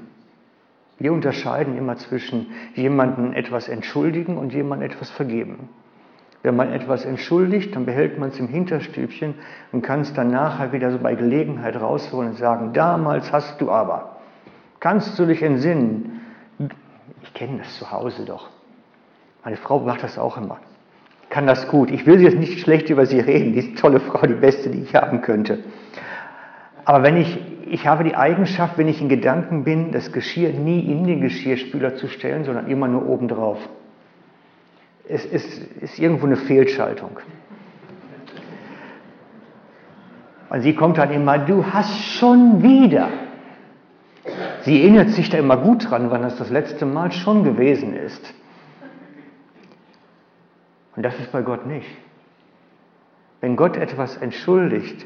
Wir 0.98 1.12
unterscheiden 1.12 1.76
immer 1.76 1.96
zwischen 1.96 2.46
jemandem 2.74 3.34
etwas 3.34 3.68
entschuldigen 3.68 4.38
und 4.38 4.52
jemandem 4.52 4.90
etwas 4.90 5.10
vergeben. 5.10 5.68
Wenn 6.42 6.56
man 6.56 6.72
etwas 6.72 7.04
entschuldigt, 7.04 7.74
dann 7.74 7.86
behält 7.86 8.18
man 8.18 8.28
es 8.28 8.38
im 8.38 8.48
Hinterstübchen 8.48 9.34
und 9.72 9.82
kann 9.82 10.02
es 10.02 10.14
dann 10.14 10.30
nachher 10.30 10.72
wieder 10.72 10.90
so 10.90 10.98
bei 10.98 11.14
Gelegenheit 11.14 11.80
rausholen 11.80 12.30
und 12.30 12.36
sagen, 12.36 12.72
damals 12.72 13.32
hast 13.32 13.60
du 13.60 13.70
aber. 13.70 14.16
Kannst 14.80 15.18
du 15.18 15.26
dich 15.26 15.42
entsinnen? 15.42 16.20
Ich 17.22 17.34
kenne 17.34 17.58
das 17.58 17.76
zu 17.78 17.90
Hause 17.90 18.24
doch. 18.24 18.48
Meine 19.44 19.56
Frau 19.56 19.80
macht 19.80 20.02
das 20.02 20.18
auch 20.18 20.36
immer. 20.36 20.58
Kann 21.30 21.46
das 21.46 21.68
gut. 21.68 21.90
Ich 21.90 22.06
will 22.06 22.20
jetzt 22.20 22.38
nicht 22.38 22.60
schlecht 22.60 22.88
über 22.90 23.06
sie 23.06 23.20
reden. 23.20 23.52
Die 23.52 23.74
tolle 23.74 24.00
Frau, 24.00 24.26
die 24.26 24.34
beste, 24.34 24.70
die 24.70 24.82
ich 24.82 24.94
haben 24.94 25.22
könnte. 25.22 25.64
Aber 26.86 27.02
wenn 27.02 27.16
ich, 27.16 27.36
ich 27.68 27.84
habe 27.88 28.04
die 28.04 28.14
Eigenschaft, 28.14 28.78
wenn 28.78 28.86
ich 28.86 29.02
in 29.02 29.08
Gedanken 29.08 29.64
bin, 29.64 29.90
das 29.90 30.12
Geschirr 30.12 30.50
nie 30.50 30.80
in 30.80 31.04
den 31.04 31.20
Geschirrspüler 31.20 31.96
zu 31.96 32.06
stellen, 32.06 32.44
sondern 32.44 32.68
immer 32.68 32.86
nur 32.86 33.08
obendrauf. 33.08 33.58
Es 35.08 35.24
ist, 35.26 35.58
ist 35.82 35.98
irgendwo 35.98 36.26
eine 36.26 36.36
Fehlschaltung. 36.36 37.18
Und 40.48 40.60
sie 40.60 40.76
kommt 40.76 40.98
dann 40.98 41.10
immer, 41.10 41.38
du 41.38 41.66
hast 41.66 42.04
schon 42.04 42.62
wieder. 42.62 43.08
Sie 44.60 44.80
erinnert 44.80 45.10
sich 45.10 45.28
da 45.28 45.38
immer 45.38 45.56
gut 45.56 45.90
dran, 45.90 46.12
wann 46.12 46.22
das 46.22 46.36
das 46.36 46.50
letzte 46.50 46.86
Mal 46.86 47.10
schon 47.10 47.42
gewesen 47.42 47.96
ist. 47.96 48.32
Und 50.94 51.02
das 51.02 51.18
ist 51.18 51.32
bei 51.32 51.42
Gott 51.42 51.66
nicht. 51.66 51.88
Wenn 53.40 53.56
Gott 53.56 53.76
etwas 53.76 54.16
entschuldigt 54.18 55.04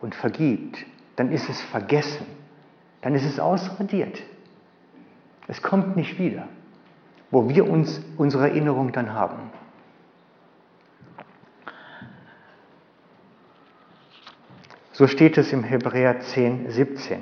und 0.00 0.14
vergibt, 0.14 0.86
dann 1.16 1.30
ist 1.32 1.48
es 1.48 1.60
vergessen. 1.62 2.26
Dann 3.02 3.14
ist 3.14 3.24
es 3.24 3.38
ausradiert. 3.38 4.22
Es 5.46 5.62
kommt 5.62 5.96
nicht 5.96 6.18
wieder, 6.18 6.48
wo 7.30 7.48
wir 7.48 7.68
uns 7.68 8.02
unsere 8.16 8.48
Erinnerung 8.48 8.92
dann 8.92 9.12
haben. 9.12 9.50
So 14.92 15.06
steht 15.06 15.36
es 15.38 15.52
im 15.52 15.64
Hebräer 15.64 16.20
10, 16.20 16.70
17. 16.70 17.18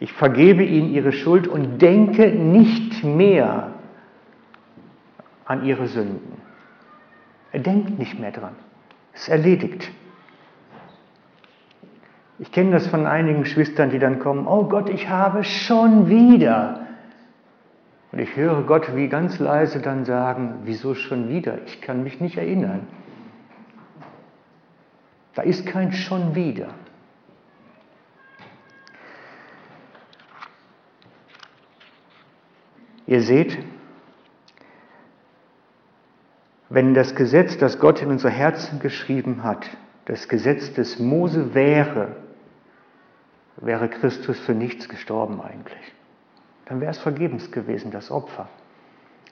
Ich 0.00 0.12
vergebe 0.12 0.64
ihnen 0.64 0.90
ihre 0.90 1.12
Schuld 1.12 1.46
und 1.46 1.78
denke 1.78 2.30
nicht 2.30 3.04
mehr 3.04 3.74
an 5.44 5.64
ihre 5.64 5.86
Sünden. 5.86 6.42
Er 7.52 7.60
denkt 7.60 7.98
nicht 7.98 8.18
mehr 8.18 8.32
dran. 8.32 8.54
Es 9.14 9.22
ist 9.22 9.28
erledigt. 9.28 9.90
Ich 12.38 12.52
kenne 12.52 12.70
das 12.70 12.86
von 12.86 13.06
einigen 13.06 13.44
Schwestern, 13.44 13.90
die 13.90 13.98
dann 13.98 14.20
kommen, 14.20 14.46
oh 14.46 14.64
Gott, 14.64 14.88
ich 14.88 15.08
habe 15.08 15.42
schon 15.42 16.08
wieder. 16.08 16.86
Und 18.12 18.20
ich 18.20 18.36
höre 18.36 18.62
Gott 18.62 18.94
wie 18.94 19.08
ganz 19.08 19.38
leise 19.38 19.80
dann 19.80 20.04
sagen, 20.04 20.60
wieso 20.64 20.94
schon 20.94 21.28
wieder? 21.28 21.58
Ich 21.66 21.80
kann 21.80 22.02
mich 22.04 22.20
nicht 22.20 22.38
erinnern. 22.38 22.86
Da 25.34 25.42
ist 25.42 25.66
kein 25.66 25.92
schon 25.92 26.34
wieder. 26.34 26.68
Ihr 33.06 33.22
seht, 33.22 33.58
wenn 36.68 36.94
das 36.94 37.14
Gesetz, 37.14 37.56
das 37.56 37.78
Gott 37.78 38.02
in 38.02 38.10
unser 38.10 38.30
Herzen 38.30 38.80
geschrieben 38.80 39.42
hat, 39.42 39.68
das 40.04 40.28
Gesetz 40.28 40.72
des 40.74 40.98
Mose 40.98 41.54
wäre, 41.54 42.16
wäre 43.60 43.88
Christus 43.88 44.38
für 44.40 44.54
nichts 44.54 44.88
gestorben 44.88 45.40
eigentlich. 45.40 45.92
Dann 46.66 46.80
wäre 46.80 46.90
es 46.90 46.98
vergebens 46.98 47.50
gewesen, 47.50 47.90
das 47.90 48.10
Opfer. 48.10 48.48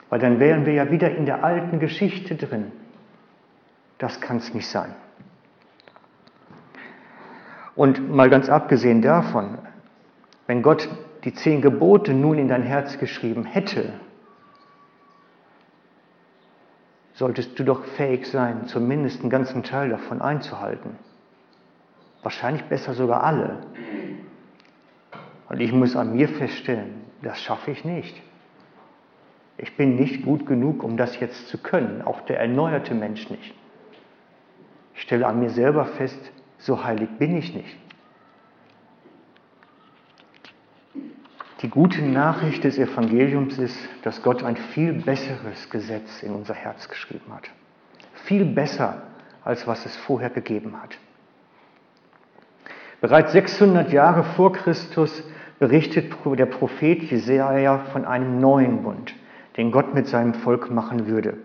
Weil 0.09 0.21
dann 0.21 0.41
wären 0.41 0.67
wir 0.67 0.73
ja 0.73 0.91
wieder 0.91 1.15
in 1.15 1.27
der 1.27 1.45
alten 1.45 1.79
Geschichte 1.81 2.35
drin. 2.35 2.73
Das 3.99 4.21
kann 4.21 4.39
es 4.39 4.55
nicht 4.55 4.69
sein. 4.69 4.95
Und 7.75 8.11
mal 8.11 8.31
ganz 8.31 8.49
abgesehen 8.49 9.03
davon, 9.03 9.59
wenn 10.47 10.63
Gott 10.63 10.89
die 11.25 11.35
zehn 11.35 11.61
Gebote 11.61 12.15
nun 12.15 12.39
in 12.39 12.49
dein 12.49 12.63
Herz 12.63 12.99
geschrieben 12.99 13.45
hätte, 13.45 13.93
solltest 17.15 17.59
du 17.59 17.65
doch 17.65 17.85
fähig 17.85 18.27
sein, 18.27 18.67
zumindest 18.67 19.21
einen 19.21 19.31
ganzen 19.31 19.63
Teil 19.63 19.91
davon 19.91 20.23
einzuhalten. 20.23 20.99
Wahrscheinlich 22.23 22.65
besser 22.65 22.95
sogar 22.95 23.25
alle. 23.25 23.59
Und 25.49 25.61
ich 25.61 25.73
muss 25.73 25.97
an 25.97 26.15
mir 26.15 26.29
feststellen, 26.29 27.05
das 27.23 27.41
schaffe 27.41 27.71
ich 27.71 27.85
nicht. 27.85 28.21
Ich 29.59 29.77
bin 29.77 29.97
nicht 29.97 30.25
gut 30.25 30.47
genug, 30.47 30.83
um 30.83 30.97
das 30.97 31.19
jetzt 31.19 31.49
zu 31.49 31.59
können, 31.59 32.03
auch 32.03 32.21
der 32.23 32.41
erneuerte 32.41 32.95
Mensch 32.95 33.31
nicht. 33.31 33.55
Ich 34.95 35.03
stelle 35.03 35.27
an 35.27 35.41
mir 35.41 35.51
selber 35.51 35.85
fest, 35.85 36.33
so 36.59 36.85
heilig 36.85 37.09
bin 37.19 37.37
ich 37.37 37.55
nicht. 37.55 37.77
Die 41.63 41.71
gute 41.71 42.03
Nachricht 42.03 42.65
des 42.65 42.79
Evangeliums 42.79 43.59
ist, 43.59 43.79
dass 44.03 44.23
Gott 44.23 44.43
ein 44.43 44.57
viel 44.57 44.93
besseres 44.93 45.71
Gesetz 45.71 46.23
in 46.23 46.33
unser 46.33 46.55
Herz 46.55 46.89
geschrieben 46.89 47.33
hat. 47.33 47.49
Viel 48.25 48.45
besser, 48.45 49.03
als 49.43 49.67
was 49.67 49.87
es 49.87 49.97
vorher 49.97 50.29
gegeben 50.29 50.81
hat. 50.83 50.99
Bereits 53.01 53.33
600 53.33 53.91
Jahre 53.93 54.25
vor 54.25 54.53
Christus 54.53 55.23
berichtet 55.59 56.13
der 56.25 56.47
Prophet 56.47 57.03
Jesaja 57.03 57.79
von 57.93 58.05
einem 58.05 58.41
neuen 58.41 58.83
Bund, 58.83 59.15
den 59.57 59.71
Gott 59.71 59.95
mit 59.95 60.07
seinem 60.07 60.35
Volk 60.35 60.71
machen 60.71 61.07
würde. 61.07 61.39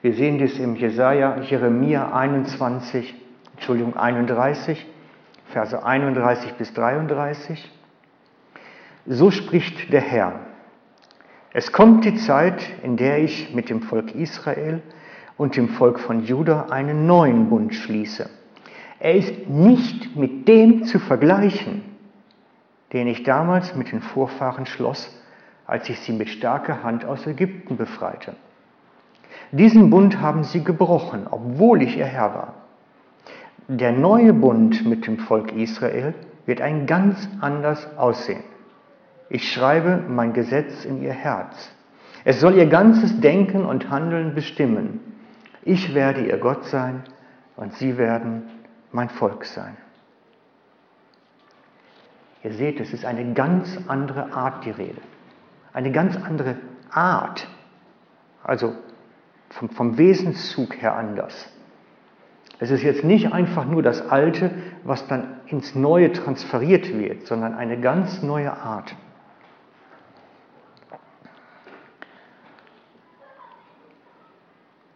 Wir 0.00 0.14
sehen 0.14 0.38
dies 0.38 0.58
im 0.58 0.76
Jesaja, 0.76 1.40
Jeremia 1.40 2.12
21, 2.12 3.14
Entschuldigung, 3.54 3.96
31, 3.96 4.86
Verse 5.46 5.84
31 5.84 6.54
bis 6.54 6.72
33. 6.74 7.72
So 9.06 9.30
spricht 9.30 9.92
der 9.92 10.02
Herr. 10.02 10.40
Es 11.52 11.72
kommt 11.72 12.04
die 12.04 12.16
Zeit, 12.16 12.62
in 12.82 12.96
der 12.96 13.18
ich 13.18 13.54
mit 13.54 13.70
dem 13.70 13.82
Volk 13.82 14.14
Israel 14.14 14.82
und 15.38 15.56
dem 15.56 15.70
Volk 15.70 15.98
von 15.98 16.22
Juda 16.24 16.66
einen 16.70 17.06
neuen 17.06 17.48
Bund 17.48 17.74
schließe. 17.74 18.28
Er 19.00 19.14
ist 19.14 19.48
nicht 19.48 20.14
mit 20.16 20.46
dem 20.46 20.84
zu 20.84 20.98
vergleichen, 20.98 21.82
den 22.92 23.06
ich 23.06 23.22
damals 23.22 23.74
mit 23.74 23.92
den 23.92 24.00
Vorfahren 24.00 24.66
schloss, 24.66 25.14
als 25.66 25.88
ich 25.88 26.00
sie 26.00 26.12
mit 26.12 26.28
starker 26.28 26.82
Hand 26.82 27.04
aus 27.04 27.26
Ägypten 27.26 27.76
befreite. 27.76 28.34
Diesen 29.52 29.90
Bund 29.90 30.20
haben 30.20 30.44
sie 30.44 30.64
gebrochen, 30.64 31.26
obwohl 31.30 31.82
ich 31.82 31.96
ihr 31.96 32.06
Herr 32.06 32.34
war. 32.34 32.54
Der 33.68 33.92
neue 33.92 34.32
Bund 34.32 34.86
mit 34.86 35.06
dem 35.06 35.18
Volk 35.18 35.52
Israel 35.52 36.14
wird 36.46 36.62
ein 36.62 36.86
ganz 36.86 37.28
anders 37.40 37.86
aussehen. 37.98 38.42
Ich 39.28 39.52
schreibe 39.52 40.02
mein 40.08 40.32
Gesetz 40.32 40.86
in 40.86 41.02
ihr 41.02 41.12
Herz. 41.12 41.70
Es 42.24 42.40
soll 42.40 42.54
ihr 42.56 42.66
ganzes 42.66 43.20
Denken 43.20 43.66
und 43.66 43.90
Handeln 43.90 44.34
bestimmen. 44.34 45.00
Ich 45.62 45.94
werde 45.94 46.24
ihr 46.26 46.38
Gott 46.38 46.64
sein 46.64 47.02
und 47.56 47.74
sie 47.74 47.98
werden 47.98 48.48
mein 48.90 49.10
Volk 49.10 49.44
sein. 49.44 49.76
Ihr 52.48 52.54
seht, 52.54 52.80
es 52.80 52.94
ist 52.94 53.04
eine 53.04 53.34
ganz 53.34 53.78
andere 53.88 54.32
Art 54.32 54.64
die 54.64 54.70
Rede. 54.70 55.02
Eine 55.74 55.92
ganz 55.92 56.16
andere 56.16 56.56
Art. 56.90 57.46
Also 58.42 58.72
vom, 59.50 59.68
vom 59.68 59.98
Wesenszug 59.98 60.80
her 60.80 60.96
anders. 60.96 61.52
Es 62.58 62.70
ist 62.70 62.82
jetzt 62.82 63.04
nicht 63.04 63.34
einfach 63.34 63.66
nur 63.66 63.82
das 63.82 64.00
Alte, 64.00 64.50
was 64.82 65.06
dann 65.08 65.40
ins 65.46 65.74
Neue 65.74 66.10
transferiert 66.10 66.90
wird, 66.98 67.26
sondern 67.26 67.52
eine 67.52 67.78
ganz 67.78 68.22
neue 68.22 68.50
Art. 68.50 68.96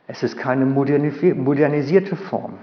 Es 0.07 0.23
ist 0.23 0.39
keine 0.39 0.65
modernisierte 0.65 2.17
Form. 2.17 2.55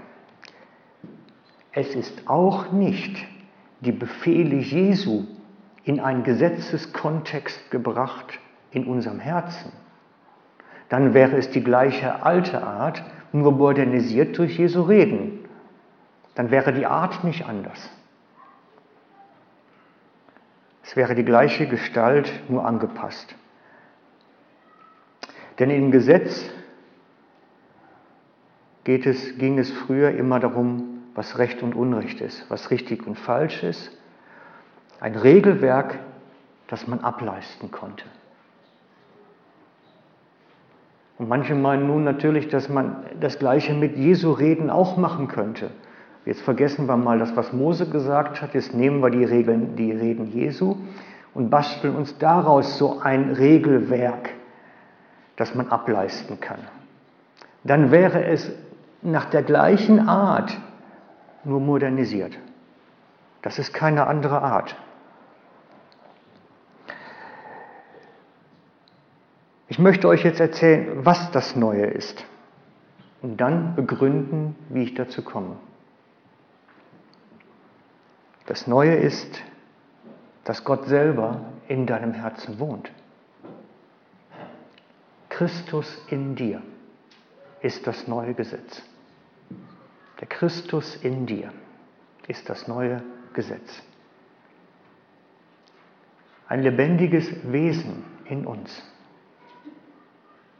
Es 1.70 1.94
ist 1.94 2.28
auch 2.28 2.72
nicht 2.72 3.24
die 3.80 3.92
Befehle 3.92 4.56
Jesu 4.56 5.24
in 5.84 6.00
einen 6.00 6.22
Gesetzeskontext 6.22 7.70
gebracht 7.70 8.38
in 8.70 8.86
unserem 8.86 9.18
Herzen. 9.18 9.72
Dann 10.88 11.14
wäre 11.14 11.36
es 11.36 11.50
die 11.50 11.62
gleiche 11.62 12.22
alte 12.22 12.62
Art, 12.62 13.02
nur 13.32 13.52
modernisiert 13.52 14.36
durch 14.38 14.58
Jesu 14.58 14.82
Reden. 14.82 15.44
Dann 16.34 16.50
wäre 16.50 16.72
die 16.72 16.86
Art 16.86 17.24
nicht 17.24 17.46
anders. 17.46 17.90
Es 20.82 20.96
wäre 20.96 21.14
die 21.14 21.24
gleiche 21.24 21.68
Gestalt, 21.68 22.32
nur 22.48 22.64
angepasst. 22.64 23.34
Denn 25.60 25.70
im 25.70 25.90
Gesetz 25.92 26.50
geht 28.82 29.06
es, 29.06 29.38
ging 29.38 29.58
es 29.58 29.70
früher 29.70 30.10
immer 30.10 30.40
darum, 30.40 30.89
was 31.14 31.38
Recht 31.38 31.62
und 31.62 31.74
Unrecht 31.74 32.20
ist, 32.20 32.48
was 32.48 32.70
richtig 32.70 33.06
und 33.06 33.18
falsch 33.18 33.62
ist. 33.62 33.90
Ein 35.00 35.16
Regelwerk, 35.16 35.98
das 36.68 36.86
man 36.86 37.00
ableisten 37.00 37.70
konnte. 37.70 38.04
Und 41.18 41.28
manche 41.28 41.54
meinen 41.54 41.86
nun 41.86 42.04
natürlich, 42.04 42.48
dass 42.48 42.68
man 42.68 43.04
das 43.20 43.38
Gleiche 43.38 43.74
mit 43.74 43.96
Jesu 43.96 44.32
Reden 44.32 44.70
auch 44.70 44.96
machen 44.96 45.28
könnte. 45.28 45.70
Jetzt 46.24 46.42
vergessen 46.42 46.86
wir 46.86 46.96
mal 46.96 47.18
das, 47.18 47.34
was 47.36 47.52
Mose 47.52 47.86
gesagt 47.86 48.40
hat. 48.40 48.54
Jetzt 48.54 48.74
nehmen 48.74 49.02
wir 49.02 49.10
die 49.10 49.24
Regeln, 49.24 49.76
die 49.76 49.92
Reden 49.92 50.32
Jesu 50.32 50.76
und 51.34 51.50
basteln 51.50 51.94
uns 51.94 52.16
daraus 52.18 52.78
so 52.78 53.00
ein 53.00 53.32
Regelwerk, 53.32 54.30
das 55.36 55.54
man 55.54 55.68
ableisten 55.68 56.40
kann. 56.40 56.60
Dann 57.64 57.90
wäre 57.90 58.24
es 58.24 58.50
nach 59.02 59.26
der 59.26 59.42
gleichen 59.42 60.08
Art 60.08 60.56
nur 61.44 61.60
modernisiert. 61.60 62.38
Das 63.42 63.58
ist 63.58 63.72
keine 63.72 64.06
andere 64.06 64.42
Art. 64.42 64.76
Ich 69.68 69.78
möchte 69.78 70.08
euch 70.08 70.24
jetzt 70.24 70.40
erzählen, 70.40 71.04
was 71.04 71.30
das 71.30 71.54
Neue 71.56 71.86
ist 71.86 72.24
und 73.22 73.40
dann 73.40 73.76
begründen, 73.76 74.56
wie 74.68 74.82
ich 74.82 74.94
dazu 74.94 75.22
komme. 75.22 75.56
Das 78.46 78.66
Neue 78.66 78.96
ist, 78.96 79.40
dass 80.44 80.64
Gott 80.64 80.86
selber 80.86 81.40
in 81.68 81.86
deinem 81.86 82.12
Herzen 82.12 82.58
wohnt. 82.58 82.90
Christus 85.28 86.02
in 86.08 86.34
dir 86.34 86.60
ist 87.62 87.86
das 87.86 88.08
neue 88.08 88.34
Gesetz. 88.34 88.82
Der 90.20 90.28
Christus 90.28 90.96
in 90.96 91.26
dir 91.26 91.52
ist 92.28 92.48
das 92.48 92.68
neue 92.68 93.02
Gesetz. 93.32 93.82
Ein 96.46 96.62
lebendiges 96.62 97.30
Wesen 97.50 98.04
in 98.26 98.44
uns, 98.44 98.82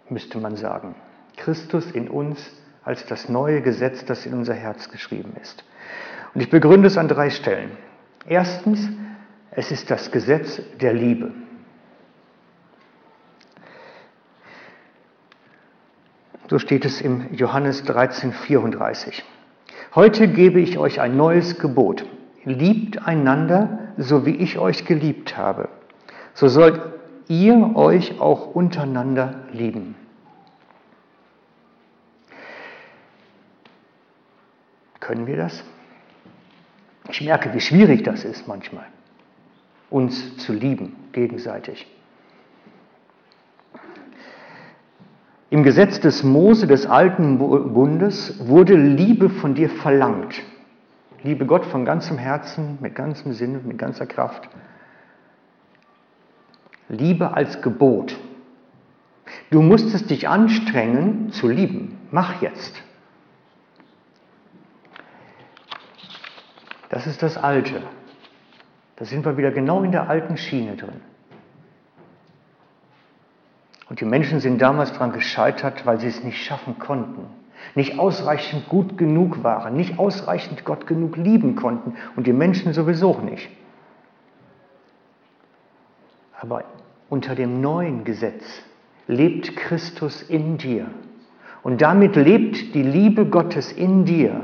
müsste 0.08 0.38
man 0.38 0.56
sagen. 0.56 0.94
Christus 1.36 1.90
in 1.90 2.08
uns 2.08 2.50
als 2.82 3.04
das 3.06 3.28
neue 3.28 3.60
Gesetz, 3.60 4.04
das 4.04 4.24
in 4.24 4.32
unser 4.34 4.54
Herz 4.54 4.88
geschrieben 4.88 5.34
ist. 5.40 5.64
Und 6.34 6.40
ich 6.40 6.48
begründe 6.48 6.86
es 6.86 6.96
an 6.96 7.08
drei 7.08 7.28
Stellen. 7.30 7.76
Erstens, 8.26 8.88
es 9.50 9.70
ist 9.70 9.90
das 9.90 10.10
Gesetz 10.10 10.60
der 10.80 10.94
Liebe. 10.94 11.32
So 16.48 16.58
steht 16.58 16.84
es 16.84 17.00
im 17.00 17.34
Johannes 17.34 17.84
13, 17.84 18.32
34. 18.32 19.24
Heute 19.94 20.28
gebe 20.28 20.60
ich 20.60 20.78
euch 20.78 21.00
ein 21.00 21.16
neues 21.16 21.58
Gebot. 21.58 22.04
Liebt 22.44 23.06
einander, 23.06 23.92
so 23.96 24.24
wie 24.24 24.36
ich 24.36 24.58
euch 24.58 24.84
geliebt 24.84 25.36
habe. 25.36 25.68
So 26.32 26.46
sollt 26.46 26.80
ihr 27.26 27.74
euch 27.74 28.20
auch 28.20 28.54
untereinander 28.54 29.42
lieben. 29.52 29.96
Können 35.00 35.26
wir 35.26 35.36
das? 35.36 35.64
Ich 37.10 37.20
merke, 37.20 37.52
wie 37.52 37.60
schwierig 37.60 38.04
das 38.04 38.24
ist 38.24 38.46
manchmal, 38.46 38.86
uns 39.90 40.36
zu 40.36 40.52
lieben 40.52 40.94
gegenseitig. 41.12 41.88
Im 45.50 45.64
Gesetz 45.64 45.98
des 45.98 46.22
Mose 46.22 46.68
des 46.68 46.86
alten 46.86 47.38
Bundes 47.38 48.46
wurde 48.46 48.76
Liebe 48.76 49.28
von 49.28 49.54
dir 49.54 49.68
verlangt. 49.68 50.40
Liebe 51.24 51.44
Gott 51.44 51.66
von 51.66 51.84
ganzem 51.84 52.18
Herzen, 52.18 52.78
mit 52.80 52.94
ganzem 52.94 53.32
Sinn, 53.32 53.60
mit 53.66 53.76
ganzer 53.76 54.06
Kraft. 54.06 54.48
Liebe 56.88 57.34
als 57.34 57.60
Gebot. 57.62 58.16
Du 59.50 59.60
musstest 59.60 60.08
dich 60.08 60.28
anstrengen 60.28 61.32
zu 61.32 61.48
lieben. 61.48 61.98
Mach 62.12 62.40
jetzt. 62.40 62.82
Das 66.90 67.08
ist 67.08 67.22
das 67.22 67.36
Alte. 67.36 67.82
Da 68.96 69.04
sind 69.04 69.24
wir 69.24 69.36
wieder 69.36 69.50
genau 69.50 69.82
in 69.82 69.90
der 69.90 70.08
alten 70.08 70.36
Schiene 70.36 70.76
drin. 70.76 71.00
Und 73.90 74.00
die 74.00 74.04
Menschen 74.04 74.38
sind 74.38 74.62
damals 74.62 74.92
daran 74.92 75.12
gescheitert, 75.12 75.84
weil 75.84 75.98
sie 75.98 76.06
es 76.06 76.22
nicht 76.22 76.44
schaffen 76.44 76.78
konnten, 76.78 77.26
nicht 77.74 77.98
ausreichend 77.98 78.68
gut 78.68 78.96
genug 78.96 79.42
waren, 79.42 79.76
nicht 79.76 79.98
ausreichend 79.98 80.64
Gott 80.64 80.86
genug 80.86 81.16
lieben 81.16 81.56
konnten 81.56 81.96
und 82.14 82.28
die 82.28 82.32
Menschen 82.32 82.72
sowieso 82.72 83.18
nicht. 83.18 83.50
Aber 86.40 86.62
unter 87.08 87.34
dem 87.34 87.60
neuen 87.60 88.04
Gesetz 88.04 88.62
lebt 89.08 89.56
Christus 89.56 90.22
in 90.22 90.56
dir 90.56 90.86
und 91.64 91.82
damit 91.82 92.14
lebt 92.14 92.76
die 92.76 92.84
Liebe 92.84 93.26
Gottes 93.26 93.72
in 93.72 94.04
dir. 94.04 94.40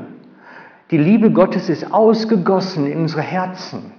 Die 0.90 0.98
Liebe 0.98 1.30
Gottes 1.30 1.68
ist 1.68 1.94
ausgegossen 1.94 2.88
in 2.88 3.02
unsere 3.02 3.22
Herzen 3.22 3.92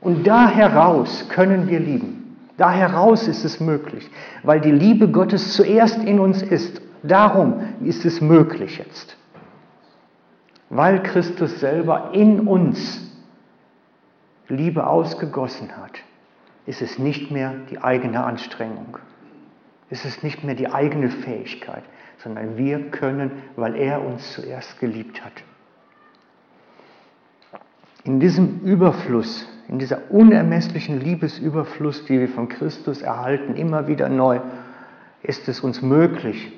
und 0.00 0.26
da 0.26 0.48
heraus 0.48 1.28
können 1.28 1.68
wir 1.68 1.78
lieben. 1.78 2.23
Da 2.56 2.70
heraus 2.70 3.26
ist 3.26 3.44
es 3.44 3.58
möglich, 3.60 4.08
weil 4.42 4.60
die 4.60 4.70
Liebe 4.70 5.08
Gottes 5.08 5.54
zuerst 5.54 5.98
in 5.98 6.20
uns 6.20 6.42
ist. 6.42 6.80
Darum 7.02 7.60
ist 7.82 8.04
es 8.04 8.20
möglich 8.20 8.78
jetzt. 8.78 9.16
Weil 10.70 11.02
Christus 11.02 11.60
selber 11.60 12.10
in 12.12 12.46
uns 12.46 13.00
Liebe 14.48 14.86
ausgegossen 14.86 15.76
hat, 15.76 16.00
ist 16.66 16.80
es 16.80 16.98
nicht 16.98 17.30
mehr 17.30 17.54
die 17.70 17.82
eigene 17.82 18.24
Anstrengung. 18.24 18.98
Ist 19.90 20.04
es 20.04 20.22
nicht 20.22 20.44
mehr 20.44 20.54
die 20.54 20.72
eigene 20.72 21.10
Fähigkeit, 21.10 21.84
sondern 22.18 22.56
wir 22.56 22.90
können, 22.90 23.30
weil 23.56 23.76
er 23.76 24.04
uns 24.04 24.32
zuerst 24.32 24.78
geliebt 24.80 25.24
hat. 25.24 25.32
In 28.04 28.20
diesem 28.20 28.60
Überfluss 28.60 29.46
in 29.68 29.78
dieser 29.78 30.10
unermesslichen 30.10 31.00
Liebesüberfluss, 31.00 32.04
die 32.04 32.20
wir 32.20 32.28
von 32.28 32.48
Christus 32.48 33.02
erhalten, 33.02 33.56
immer 33.56 33.86
wieder 33.88 34.08
neu, 34.08 34.40
ist 35.22 35.48
es 35.48 35.60
uns 35.60 35.80
möglich, 35.80 36.52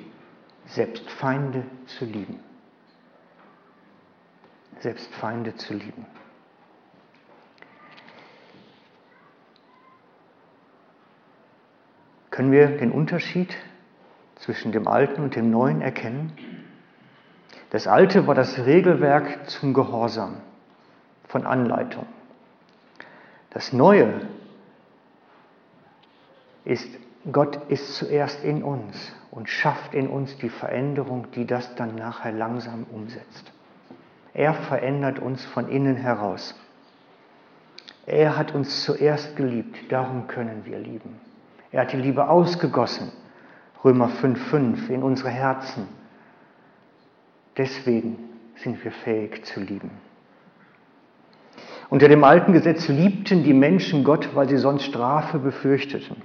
selbst 0.65 1.09
Feinde 1.09 1.63
zu 1.85 2.05
lieben. 2.05 2.39
Selbst 4.79 5.13
Feinde 5.15 5.55
zu 5.55 5.73
lieben. 5.73 6.05
Können 12.29 12.51
wir 12.51 12.67
den 12.77 12.91
Unterschied 12.91 13.55
zwischen 14.35 14.71
dem 14.71 14.87
Alten 14.87 15.23
und 15.23 15.35
dem 15.35 15.49
Neuen 15.49 15.81
erkennen? 15.81 16.33
Das 17.71 17.87
Alte 17.87 18.27
war 18.27 18.35
das 18.35 18.59
Regelwerk 18.59 19.49
zum 19.49 19.73
Gehorsam 19.73 20.37
von 21.27 21.45
Anleitung. 21.45 22.05
Das 23.57 23.73
Neue 23.73 24.21
ist, 26.63 26.87
Gott 27.31 27.59
ist 27.69 27.95
zuerst 27.95 28.43
in 28.43 28.61
uns 28.61 29.11
und 29.31 29.49
schafft 29.49 29.95
in 29.95 30.09
uns 30.09 30.37
die 30.37 30.49
Veränderung, 30.49 31.31
die 31.31 31.47
das 31.47 31.73
dann 31.73 31.95
nachher 31.95 32.31
langsam 32.31 32.85
umsetzt. 32.91 33.51
Er 34.35 34.53
verändert 34.53 35.17
uns 35.17 35.43
von 35.43 35.69
innen 35.69 35.95
heraus. 35.95 36.53
Er 38.05 38.37
hat 38.37 38.53
uns 38.53 38.83
zuerst 38.83 39.35
geliebt, 39.35 39.91
darum 39.91 40.27
können 40.27 40.63
wir 40.65 40.77
lieben. 40.77 41.19
Er 41.71 41.81
hat 41.81 41.93
die 41.93 41.97
Liebe 41.97 42.29
ausgegossen, 42.29 43.11
Römer 43.83 44.09
5.5, 44.09 44.87
in 44.89 45.01
unsere 45.01 45.31
Herzen. 45.31 45.87
Deswegen 47.57 48.19
sind 48.57 48.83
wir 48.83 48.91
fähig 48.91 49.45
zu 49.45 49.61
lieben. 49.61 49.89
Unter 51.89 52.09
dem 52.09 52.23
alten 52.23 52.53
Gesetz 52.53 52.87
liebten 52.87 53.43
die 53.43 53.53
Menschen 53.53 54.03
Gott, 54.03 54.35
weil 54.35 54.49
sie 54.49 54.57
sonst 54.57 54.83
Strafe 54.83 55.39
befürchteten. 55.39 56.21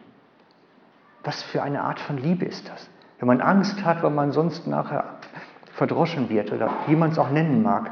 Was 1.22 1.42
für 1.42 1.62
eine 1.62 1.82
Art 1.82 2.00
von 2.00 2.18
Liebe 2.18 2.44
ist 2.44 2.68
das? 2.68 2.90
Wenn 3.18 3.28
man 3.28 3.40
Angst 3.40 3.84
hat, 3.84 4.02
weil 4.02 4.10
man 4.10 4.32
sonst 4.32 4.66
nachher 4.66 5.18
verdroschen 5.74 6.28
wird 6.28 6.52
oder 6.52 6.70
wie 6.88 6.96
man 6.96 7.10
es 7.10 7.18
auch 7.18 7.30
nennen 7.30 7.62
mag. 7.62 7.90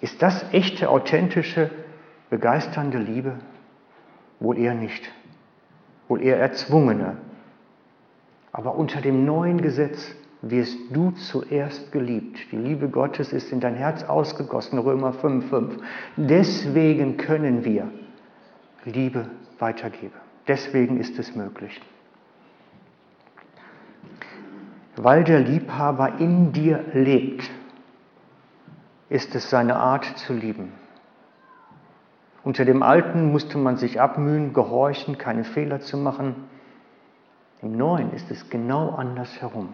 Ist 0.00 0.20
das 0.20 0.52
echte, 0.52 0.90
authentische, 0.90 1.70
begeisternde 2.30 2.98
Liebe? 2.98 3.38
Wohl 4.40 4.58
eher 4.58 4.74
nicht. 4.74 5.10
Wohl 6.08 6.20
eher 6.20 6.38
erzwungene. 6.40 7.16
Aber 8.52 8.74
unter 8.74 9.00
dem 9.00 9.24
neuen 9.24 9.62
Gesetz 9.62 10.14
wirst 10.50 10.78
du 10.90 11.10
zuerst 11.12 11.92
geliebt. 11.92 12.38
Die 12.52 12.56
Liebe 12.56 12.88
Gottes 12.88 13.32
ist 13.32 13.52
in 13.52 13.60
dein 13.60 13.74
Herz 13.74 14.04
ausgegossen, 14.04 14.78
Römer 14.78 15.12
5,5. 15.12 15.80
Deswegen 16.16 17.16
können 17.16 17.64
wir 17.64 17.90
Liebe 18.84 19.26
weitergeben. 19.58 20.14
Deswegen 20.46 21.00
ist 21.00 21.18
es 21.18 21.34
möglich. 21.34 21.80
Weil 24.96 25.24
der 25.24 25.40
Liebhaber 25.40 26.18
in 26.18 26.52
dir 26.52 26.84
lebt, 26.92 27.50
ist 29.08 29.34
es 29.34 29.50
seine 29.50 29.76
Art 29.76 30.04
zu 30.18 30.32
lieben. 30.32 30.72
Unter 32.42 32.64
dem 32.64 32.82
Alten 32.82 33.32
musste 33.32 33.56
man 33.56 33.76
sich 33.78 34.00
abmühen, 34.00 34.52
gehorchen, 34.52 35.16
keine 35.16 35.44
Fehler 35.44 35.80
zu 35.80 35.96
machen. 35.96 36.34
Im 37.62 37.76
Neuen 37.76 38.12
ist 38.12 38.30
es 38.30 38.50
genau 38.50 38.90
andersherum. 38.90 39.70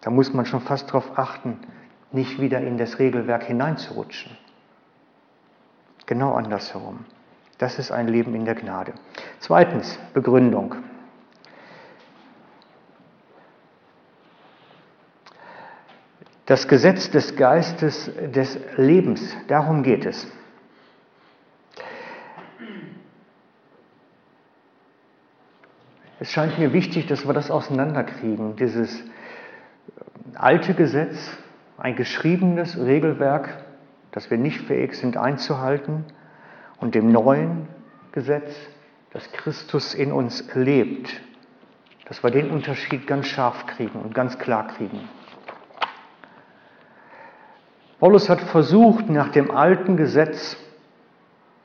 Da 0.00 0.10
muss 0.10 0.32
man 0.32 0.46
schon 0.46 0.60
fast 0.60 0.88
darauf 0.88 1.18
achten, 1.18 1.58
nicht 2.12 2.40
wieder 2.40 2.60
in 2.60 2.78
das 2.78 2.98
Regelwerk 2.98 3.44
hineinzurutschen. 3.44 4.36
Genau 6.06 6.34
andersherum. 6.34 7.04
Das 7.58 7.78
ist 7.78 7.90
ein 7.90 8.08
Leben 8.08 8.34
in 8.34 8.44
der 8.44 8.54
Gnade. 8.54 8.94
Zweitens, 9.40 9.98
Begründung. 10.14 10.76
Das 16.46 16.66
Gesetz 16.66 17.10
des 17.10 17.36
Geistes 17.36 18.10
des 18.16 18.58
Lebens, 18.76 19.36
darum 19.48 19.82
geht 19.82 20.06
es. 20.06 20.26
Es 26.20 26.32
scheint 26.32 26.58
mir 26.58 26.72
wichtig, 26.72 27.06
dass 27.06 27.26
wir 27.26 27.34
das 27.34 27.50
auseinanderkriegen. 27.50 28.56
Dieses 28.56 29.04
alte 30.36 30.74
Gesetz, 30.74 31.36
ein 31.76 31.96
geschriebenes 31.96 32.78
Regelwerk, 32.78 33.64
das 34.12 34.30
wir 34.30 34.38
nicht 34.38 34.60
fähig 34.62 34.94
sind 34.94 35.16
einzuhalten, 35.16 36.04
und 36.80 36.94
dem 36.94 37.10
neuen 37.10 37.68
Gesetz, 38.12 38.54
das 39.12 39.30
Christus 39.32 39.94
in 39.94 40.12
uns 40.12 40.44
lebt, 40.54 41.20
dass 42.06 42.22
wir 42.22 42.30
den 42.30 42.50
Unterschied 42.50 43.06
ganz 43.06 43.26
scharf 43.26 43.66
kriegen 43.66 44.00
und 44.00 44.14
ganz 44.14 44.38
klar 44.38 44.68
kriegen. 44.68 45.08
Paulus 48.00 48.28
hat 48.28 48.40
versucht, 48.40 49.08
nach 49.08 49.30
dem 49.30 49.50
alten 49.50 49.96
Gesetz 49.96 50.56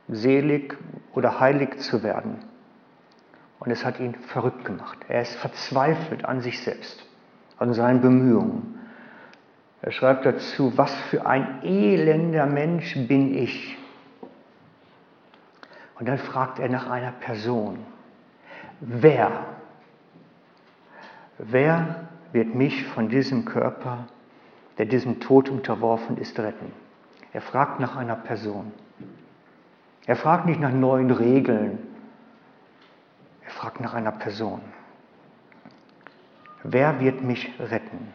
selig 0.07 0.75
oder 1.13 1.39
heilig 1.39 1.79
zu 1.79 2.01
werden. 2.03 2.39
Und 3.59 3.71
es 3.71 3.85
hat 3.85 3.99
ihn 3.99 4.15
verrückt 4.15 4.65
gemacht. 4.65 4.97
Er 5.07 5.21
ist 5.21 5.35
verzweifelt 5.35 6.25
an 6.25 6.41
sich 6.41 6.61
selbst, 6.61 7.05
an 7.63 7.73
seinen 7.73 8.01
Bemühungen. 8.01 8.79
Er 9.81 9.91
schreibt 9.91 10.25
dazu, 10.25 10.77
was 10.77 10.93
für 11.09 11.25
ein 11.25 11.63
elender 11.63 12.45
Mensch 12.45 12.95
bin 13.07 13.33
ich. 13.33 13.77
Und 15.97 16.07
dann 16.07 16.17
fragt 16.17 16.59
er 16.59 16.69
nach 16.69 16.89
einer 16.89 17.11
Person. 17.11 17.79
Wer? 18.79 19.31
Wer 21.37 22.07
wird 22.33 22.53
mich 22.53 22.85
von 22.87 23.09
diesem 23.09 23.45
Körper 23.45 24.07
der 24.77 24.85
diesem 24.87 25.19
Tod 25.19 25.49
unterworfen 25.49 26.17
ist, 26.17 26.39
retten. 26.39 26.71
Er 27.31 27.41
fragt 27.41 27.79
nach 27.79 27.95
einer 27.95 28.15
Person. 28.15 28.71
Er 30.05 30.15
fragt 30.15 30.45
nicht 30.45 30.59
nach 30.59 30.71
neuen 30.71 31.11
Regeln. 31.11 31.77
Er 33.45 33.51
fragt 33.51 33.79
nach 33.79 33.93
einer 33.93 34.11
Person. 34.11 34.61
Wer 36.63 36.99
wird 36.99 37.21
mich 37.21 37.53
retten? 37.59 38.13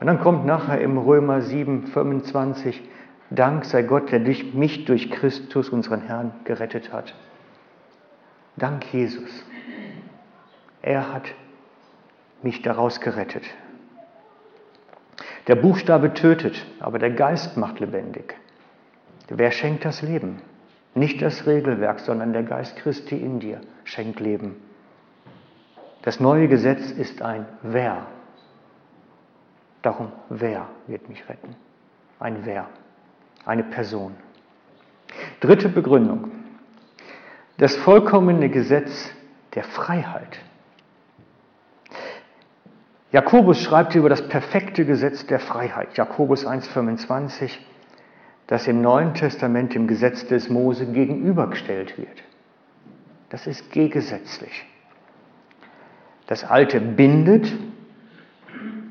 Und 0.00 0.06
dann 0.06 0.20
kommt 0.20 0.46
nachher 0.46 0.80
im 0.80 0.98
Römer 0.98 1.42
7, 1.42 1.88
25, 1.88 2.82
Dank 3.30 3.64
sei 3.64 3.82
Gott, 3.82 4.12
der 4.12 4.20
durch 4.20 4.54
mich 4.54 4.84
durch 4.84 5.10
Christus, 5.10 5.68
unseren 5.70 6.02
Herrn, 6.02 6.32
gerettet 6.44 6.92
hat. 6.92 7.14
Dank 8.56 8.92
Jesus. 8.92 9.44
Er 10.80 11.12
hat 11.12 11.24
mich 12.42 12.62
daraus 12.62 13.00
gerettet. 13.00 13.42
Der 15.48 15.56
Buchstabe 15.56 16.14
tötet, 16.14 16.64
aber 16.78 16.98
der 16.98 17.10
Geist 17.10 17.56
macht 17.56 17.80
lebendig. 17.80 18.36
Wer 19.28 19.50
schenkt 19.50 19.84
das 19.84 20.02
Leben? 20.02 20.40
Nicht 20.94 21.20
das 21.20 21.46
Regelwerk, 21.46 22.00
sondern 22.00 22.32
der 22.32 22.44
Geist 22.44 22.76
Christi 22.76 23.16
in 23.16 23.40
dir 23.40 23.60
schenkt 23.84 24.20
Leben. 24.20 24.56
Das 26.06 26.20
neue 26.20 26.46
Gesetz 26.46 26.92
ist 26.92 27.20
ein 27.20 27.46
Wer. 27.62 28.06
Darum, 29.82 30.12
wer 30.28 30.68
wird 30.86 31.08
mich 31.08 31.28
retten? 31.28 31.56
Ein 32.20 32.46
Wer, 32.46 32.68
eine 33.44 33.64
Person. 33.64 34.14
Dritte 35.40 35.68
Begründung. 35.68 36.30
Das 37.58 37.74
vollkommene 37.74 38.50
Gesetz 38.50 39.10
der 39.56 39.64
Freiheit. 39.64 40.38
Jakobus 43.10 43.60
schreibt 43.60 43.96
über 43.96 44.08
das 44.08 44.28
perfekte 44.28 44.84
Gesetz 44.84 45.26
der 45.26 45.40
Freiheit, 45.40 45.96
Jakobus 45.96 46.46
1,25, 46.46 47.50
das 48.46 48.68
im 48.68 48.80
Neuen 48.80 49.14
Testament 49.14 49.74
dem 49.74 49.88
Gesetz 49.88 50.24
des 50.28 50.50
Mose 50.50 50.86
gegenübergestellt 50.86 51.98
wird. 51.98 52.22
Das 53.28 53.48
ist 53.48 53.72
gegensätzlich. 53.72 54.66
Das 56.26 56.44
Alte 56.44 56.80
bindet, 56.80 57.52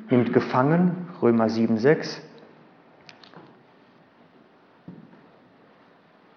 nimmt 0.09 0.33
gefangen, 0.33 1.09
Römer 1.21 1.45
7,6. 1.45 2.19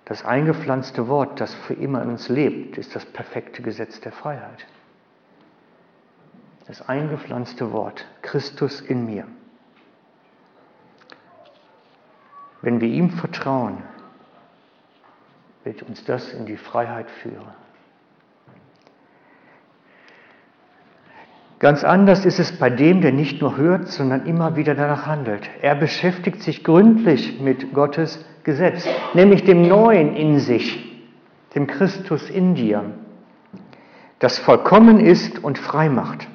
Das 0.05 0.25
eingepflanzte 0.25 1.09
Wort, 1.09 1.41
das 1.41 1.55
für 1.55 1.75
immer 1.75 2.03
in 2.03 2.09
uns 2.09 2.29
lebt, 2.29 2.79
ist 2.79 2.97
das 2.97 3.05
perfekte 3.05 3.63
Gesetz 3.63 4.01
der 4.01 4.13
Freiheit 4.13 4.67
das 6.69 6.87
eingepflanzte 6.87 7.73
Wort, 7.73 8.05
Christus 8.21 8.83
in 8.83 9.07
mir. 9.07 9.27
Wenn 12.61 12.81
wir 12.83 12.89
ihm 12.89 13.11
vertrauen, 13.11 13.83
wird 15.65 15.83
uns 15.83 16.05
das 16.05 16.31
in 16.35 16.45
die 16.45 16.59
Freiheit 16.59 17.11
führen. 17.11 17.55
Ganz 21.59 21.83
anders 21.83 22.25
ist 22.25 22.39
es 22.39 22.53
bei 22.53 22.71
dem, 22.71 23.01
der 23.01 23.13
nicht 23.13 23.41
nur 23.41 23.57
hört, 23.57 23.89
sondern 23.89 24.27
immer 24.27 24.55
wieder 24.55 24.75
danach 24.75 25.07
handelt. 25.07 25.51
Er 25.61 25.75
beschäftigt 25.75 26.43
sich 26.43 26.63
gründlich 26.63 27.41
mit 27.41 27.73
Gottes 27.73 28.25
Gesetz, 28.45 28.87
nämlich 29.13 29.45
dem 29.45 29.67
Neuen 29.67 30.15
in 30.15 30.39
sich, 30.39 31.03
dem 31.55 31.67
Christus 31.67 32.31
in 32.31 32.55
dir, 32.55 32.85
das 34.21 34.39
vollkommen 34.39 35.01
ist 35.01 35.43
und 35.43 35.59
frei 35.59 35.89
macht. 35.89 36.29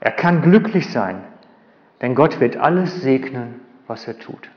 Er 0.00 0.12
kann 0.12 0.42
glücklich 0.42 0.90
sein, 0.90 1.22
denn 2.00 2.14
Gott 2.14 2.40
wird 2.40 2.56
alles 2.56 3.02
segnen, 3.02 3.60
was 3.86 4.06
er 4.08 4.18
tut. 4.18 4.50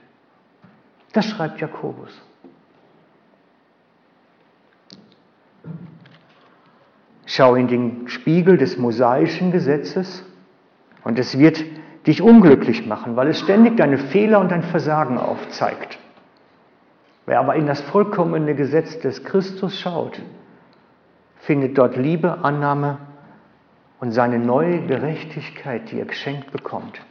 Das 1.13 1.25
schreibt 1.25 1.61
Jakobus. 1.61 2.21
Schau 7.35 7.55
in 7.55 7.67
den 7.67 8.07
Spiegel 8.09 8.57
des 8.57 8.77
mosaischen 8.77 9.51
Gesetzes 9.51 10.23
und 11.03 11.17
es 11.17 11.39
wird 11.39 11.65
dich 12.05 12.21
unglücklich 12.21 12.85
machen, 12.85 13.15
weil 13.15 13.29
es 13.29 13.39
ständig 13.39 13.75
deine 13.75 13.97
Fehler 13.97 14.39
und 14.39 14.51
dein 14.51 14.61
Versagen 14.61 15.17
aufzeigt. 15.17 15.97
Wer 17.25 17.39
aber 17.39 17.55
in 17.55 17.65
das 17.65 17.81
vollkommene 17.81 18.53
Gesetz 18.53 18.99
des 18.99 19.23
Christus 19.23 19.79
schaut, 19.79 20.21
findet 21.37 21.75
dort 21.75 21.97
Liebe, 21.97 22.37
Annahme 22.43 22.99
und 23.99 24.11
seine 24.11 24.37
neue 24.37 24.85
Gerechtigkeit, 24.85 25.89
die 25.89 25.97
er 25.97 26.05
geschenkt 26.05 26.51
bekommt. 26.51 27.01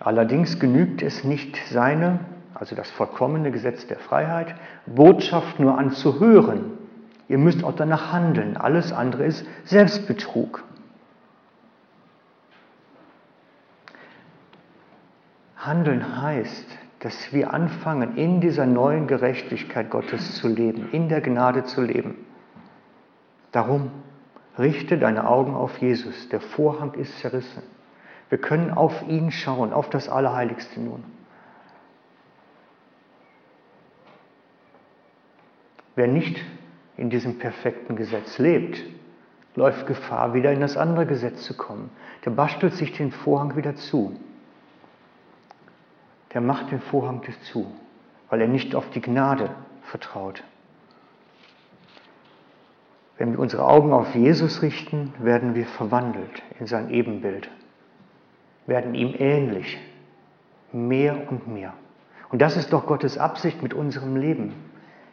Allerdings 0.00 0.58
genügt 0.58 1.00
es 1.00 1.22
nicht 1.22 1.56
seine, 1.70 2.18
also 2.60 2.76
das 2.76 2.90
vollkommene 2.90 3.50
Gesetz 3.50 3.86
der 3.86 3.98
Freiheit, 3.98 4.54
Botschaft 4.84 5.58
nur 5.58 5.78
anzuhören. 5.78 6.78
Ihr 7.26 7.38
müsst 7.38 7.64
auch 7.64 7.74
danach 7.74 8.12
handeln. 8.12 8.58
Alles 8.58 8.92
andere 8.92 9.24
ist 9.24 9.46
Selbstbetrug. 9.64 10.62
Handeln 15.56 16.20
heißt, 16.22 16.66
dass 16.98 17.32
wir 17.32 17.54
anfangen, 17.54 18.16
in 18.16 18.42
dieser 18.42 18.66
neuen 18.66 19.06
Gerechtigkeit 19.06 19.88
Gottes 19.88 20.36
zu 20.36 20.46
leben, 20.46 20.90
in 20.92 21.08
der 21.08 21.22
Gnade 21.22 21.64
zu 21.64 21.80
leben. 21.80 22.26
Darum 23.52 23.90
richte 24.58 24.98
deine 24.98 25.26
Augen 25.26 25.54
auf 25.54 25.78
Jesus. 25.78 26.28
Der 26.28 26.42
Vorhang 26.42 26.92
ist 26.92 27.18
zerrissen. 27.20 27.62
Wir 28.28 28.38
können 28.38 28.70
auf 28.70 29.08
ihn 29.08 29.30
schauen, 29.30 29.72
auf 29.72 29.88
das 29.88 30.10
Allerheiligste 30.10 30.78
nun. 30.78 31.19
Wer 36.00 36.08
nicht 36.08 36.40
in 36.96 37.10
diesem 37.10 37.38
perfekten 37.38 37.94
Gesetz 37.94 38.38
lebt, 38.38 38.82
läuft 39.54 39.86
Gefahr, 39.86 40.32
wieder 40.32 40.50
in 40.50 40.60
das 40.60 40.78
andere 40.78 41.04
Gesetz 41.04 41.42
zu 41.42 41.54
kommen. 41.54 41.90
Der 42.24 42.30
bastelt 42.30 42.72
sich 42.74 42.92
den 42.92 43.12
Vorhang 43.12 43.54
wieder 43.54 43.74
zu 43.76 44.18
der 46.32 46.40
macht 46.40 46.70
den 46.70 46.80
Vorhang 46.80 47.22
zu, 47.42 47.66
weil 48.28 48.40
er 48.40 48.48
nicht 48.48 48.74
auf 48.74 48.88
die 48.90 49.00
Gnade 49.00 49.50
vertraut. 49.82 50.44
Wenn 53.18 53.32
wir 53.32 53.40
unsere 53.40 53.66
Augen 53.66 53.92
auf 53.92 54.14
Jesus 54.14 54.62
richten, 54.62 55.12
werden 55.18 55.54
wir 55.54 55.66
verwandelt 55.66 56.42
in 56.58 56.66
sein 56.66 56.90
Ebenbild. 56.90 57.50
werden 58.66 58.94
ihm 58.94 59.14
ähnlich, 59.18 59.78
mehr 60.70 61.28
und 61.28 61.48
mehr. 61.48 61.74
Und 62.30 62.40
das 62.40 62.56
ist 62.56 62.72
doch 62.72 62.86
Gottes 62.86 63.18
Absicht 63.18 63.62
mit 63.62 63.74
unserem 63.74 64.14
Leben, 64.14 64.54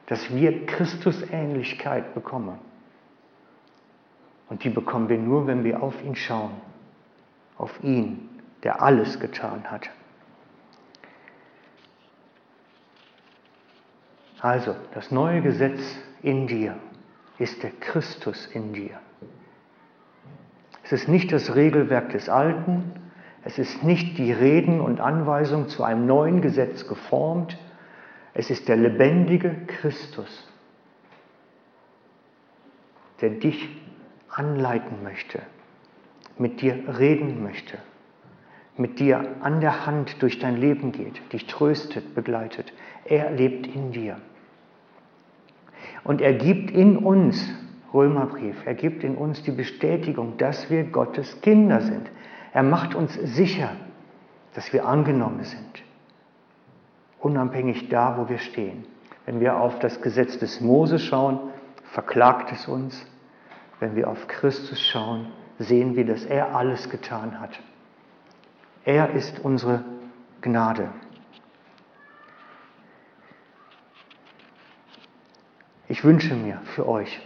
dass 0.08 0.34
wir 0.34 0.66
Christusähnlichkeit 0.66 2.14
bekommen. 2.14 2.58
Und 4.49 4.64
die 4.64 4.70
bekommen 4.70 5.10
wir 5.10 5.18
nur, 5.18 5.45
wenn 5.47 5.64
wir 5.64 5.84
auf 5.84 6.01
ihn 6.03 6.16
schauen, 6.16 6.53
auf 7.58 7.84
ihn, 7.84 8.30
der 8.64 8.82
alles 8.82 9.20
getan 9.20 9.70
hat. 9.70 9.89
Also, 14.39 14.76
das 14.93 15.12
neue 15.12 15.41
Gesetz 15.41 15.82
in 16.22 16.47
dir 16.47 16.78
ist 17.38 17.62
der 17.64 17.72
Christus 17.72 18.45
in 18.47 18.74
dir. 18.74 18.99
Es 20.84 20.93
ist 20.93 21.10
nicht 21.10 21.34
das 21.34 21.53
Regelwerk 21.55 22.12
des 22.12 22.30
Alten, 22.30 22.93
es 23.43 23.58
ist 23.58 23.84
nicht 23.84 24.18
die 24.18 24.32
Reden 24.32 24.80
und 24.80 25.01
Anweisung 25.01 25.68
zu 25.68 25.84
einem 25.84 26.05
neuen 26.05 26.41
Gesetz 26.41 26.88
geformt, 26.88 27.58
es 28.38 28.52
ist 28.52 28.68
der 28.68 28.76
lebendige 28.76 29.50
Christus, 29.66 30.48
der 33.20 33.32
dich 33.32 33.68
anleiten 34.30 35.02
möchte, 35.02 35.42
mit 36.38 36.62
dir 36.62 36.84
reden 37.00 37.42
möchte, 37.42 37.80
mit 38.78 39.00
dir 39.00 39.38
an 39.42 39.60
der 39.60 39.88
Hand 39.88 40.22
durch 40.22 40.38
dein 40.38 40.56
Leben 40.56 40.92
geht, 40.92 41.20
dich 41.34 41.48
tröstet, 41.48 42.14
begleitet. 42.14 42.72
Er 43.06 43.32
lebt 43.32 43.66
in 43.66 43.92
dir. 43.92 44.22
Und 46.04 46.22
er 46.22 46.34
gibt 46.34 46.70
in 46.70 46.96
uns, 46.96 47.50
Römerbrief, 47.92 48.56
er 48.66 48.76
gibt 48.76 49.04
in 49.04 49.16
uns 49.16 49.42
die 49.42 49.52
Bestätigung, 49.52 50.38
dass 50.38 50.70
wir 50.70 50.84
Gottes 50.84 51.42
Kinder 51.42 51.82
sind. 51.82 52.08
Er 52.54 52.62
macht 52.62 52.94
uns 52.94 53.16
sicher, 53.16 53.72
dass 54.54 54.72
wir 54.74 54.86
angenommen 54.86 55.44
sind, 55.44 55.84
unabhängig 57.20 57.89
da, 57.89 58.18
wo 58.18 58.30
wir 58.30 58.39
stehen. 58.39 58.86
Wenn 59.26 59.39
wir 59.39 59.57
auf 59.57 59.80
das 59.80 60.01
Gesetz 60.01 60.38
des 60.39 60.61
Mose 60.61 60.99
schauen, 60.99 61.39
verklagt 61.91 62.51
es 62.51 62.68
uns. 62.68 63.05
Wenn 63.80 63.95
wir 63.95 64.09
auf 64.09 64.28
Christus 64.28 64.80
schauen, 64.80 65.28
sehen 65.59 65.95
wir, 65.95 66.05
dass 66.05 66.26
er 66.26 66.55
alles 66.55 66.89
getan 66.89 67.39
hat. 67.39 67.59
Er 68.86 69.11
ist 69.11 69.39
unsere 69.39 69.84
Gnade. 70.41 70.89
Ich 75.89 76.03
wünsche 76.03 76.36
mir 76.36 76.61
für 76.76 76.88
euch, 76.88 77.22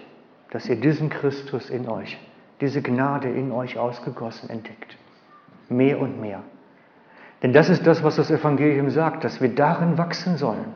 dass 0.52 0.68
ihr 0.68 0.76
diesen 0.76 1.10
Christus 1.10 1.70
in 1.70 1.88
euch, 1.88 2.18
diese 2.62 2.82
Gnade 2.82 3.30
in 3.30 3.52
euch 3.52 3.78
ausgegossen 3.78 4.50
entdeckt. 4.50 4.98
Mehr 5.70 6.00
und 6.00 6.20
mehr. 6.20 6.44
Denn 7.42 7.54
das 7.54 7.70
ist 7.70 7.88
das, 7.88 8.04
was 8.04 8.18
das 8.18 8.30
Evangelium 8.30 8.90
sagt, 8.90 9.24
dass 9.24 9.42
wir 9.42 9.54
darin 9.54 9.98
wachsen 9.98 10.38
sollen. 10.38 10.74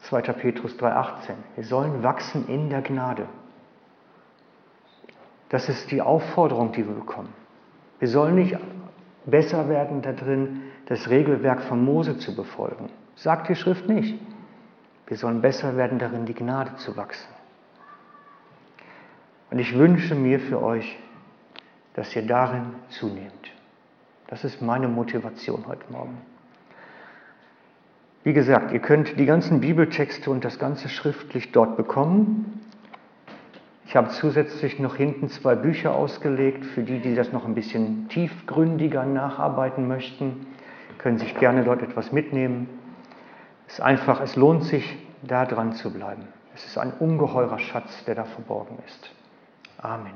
2. 0.00 0.20
Petrus 0.22 0.76
3,18. 0.76 1.34
Wir 1.54 1.64
sollen 1.64 2.02
wachsen 2.02 2.48
in 2.48 2.70
der 2.70 2.82
Gnade. 2.82 3.26
Das 5.48 5.68
ist 5.68 5.90
die 5.90 6.02
Aufforderung, 6.02 6.72
die 6.72 6.86
wir 6.86 6.94
bekommen. 6.94 7.32
Wir 7.98 8.08
sollen 8.08 8.34
nicht 8.34 8.56
besser 9.24 9.68
werden 9.68 10.02
darin, 10.02 10.62
das 10.86 11.08
Regelwerk 11.08 11.62
von 11.62 11.84
Mose 11.84 12.18
zu 12.18 12.34
befolgen. 12.34 12.90
Sagt 13.14 13.48
die 13.48 13.56
Schrift 13.56 13.88
nicht. 13.88 14.20
Wir 15.06 15.16
sollen 15.16 15.40
besser 15.40 15.76
werden 15.76 15.98
darin, 15.98 16.26
die 16.26 16.34
Gnade 16.34 16.76
zu 16.76 16.96
wachsen. 16.96 17.28
Und 19.50 19.58
ich 19.58 19.76
wünsche 19.78 20.14
mir 20.14 20.40
für 20.40 20.62
euch, 20.62 20.98
dass 21.94 22.14
ihr 22.14 22.26
darin 22.26 22.74
zunehmt. 22.88 23.55
Das 24.28 24.44
ist 24.44 24.60
meine 24.60 24.88
Motivation 24.88 25.66
heute 25.66 25.90
Morgen. 25.90 26.18
Wie 28.24 28.32
gesagt, 28.32 28.72
ihr 28.72 28.80
könnt 28.80 29.18
die 29.20 29.24
ganzen 29.24 29.60
Bibeltexte 29.60 30.30
und 30.30 30.44
das 30.44 30.58
ganze 30.58 30.88
schriftlich 30.88 31.52
dort 31.52 31.76
bekommen. 31.76 32.60
Ich 33.86 33.94
habe 33.94 34.08
zusätzlich 34.08 34.80
noch 34.80 34.96
hinten 34.96 35.28
zwei 35.28 35.54
Bücher 35.54 35.94
ausgelegt, 35.94 36.64
für 36.64 36.82
die, 36.82 36.98
die 36.98 37.14
das 37.14 37.32
noch 37.32 37.46
ein 37.46 37.54
bisschen 37.54 38.08
tiefgründiger 38.08 39.04
nacharbeiten 39.04 39.86
möchten, 39.86 40.48
können 40.98 41.18
sich 41.18 41.38
gerne 41.38 41.62
dort 41.62 41.82
etwas 41.82 42.10
mitnehmen. 42.10 42.68
Es 43.68 43.74
ist 43.74 43.80
einfach, 43.80 44.20
es 44.20 44.34
lohnt 44.34 44.64
sich, 44.64 44.98
da 45.22 45.46
dran 45.46 45.72
zu 45.72 45.92
bleiben. 45.92 46.26
Es 46.52 46.64
ist 46.66 46.78
ein 46.78 46.92
ungeheurer 46.98 47.60
Schatz, 47.60 48.04
der 48.06 48.16
da 48.16 48.24
verborgen 48.24 48.78
ist. 48.86 49.10
Amen. 49.78 50.14